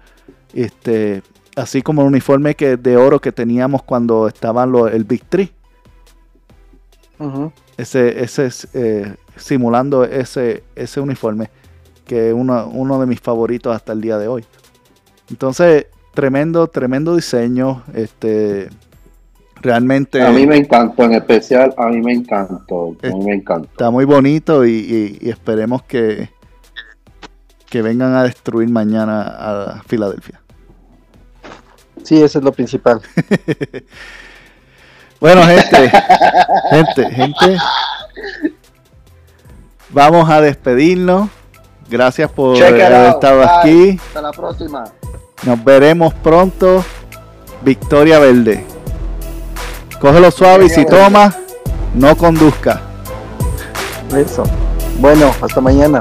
[0.54, 1.22] este,
[1.56, 5.52] así como el uniforme que, de oro que teníamos cuando estaban los, el Big Three,
[7.18, 7.52] Ujú.
[7.76, 11.50] Ese, ese es, eh, simulando ese, ese uniforme,
[12.06, 14.44] que es uno, uno de mis favoritos hasta el día de hoy.
[15.30, 18.68] Entonces, tremendo, tremendo diseño, este,
[19.60, 20.22] realmente...
[20.22, 22.96] A mí me encantó, en especial, a mí me encantó.
[23.02, 23.68] A mí me encantó.
[23.70, 26.30] Está muy bonito y, y- y esperemos que,
[27.68, 30.40] que vengan a destruir mañana a Filadelfia.
[32.04, 33.00] Sí, eso es lo principal.
[35.20, 35.90] Bueno, gente,
[36.70, 37.56] gente, gente.
[39.90, 41.30] Vamos a despedirnos.
[41.88, 43.48] Gracias por Check haber estado Bye.
[43.48, 44.00] aquí.
[44.08, 44.84] Hasta la próxima.
[45.44, 46.84] Nos veremos pronto.
[47.62, 48.64] Victoria Verde.
[50.00, 50.98] Cógelo suave y si Verde.
[51.04, 51.36] tomas,
[51.94, 52.80] no conduzca.
[54.14, 54.44] Eso.
[54.98, 56.00] Bueno, hasta mañana.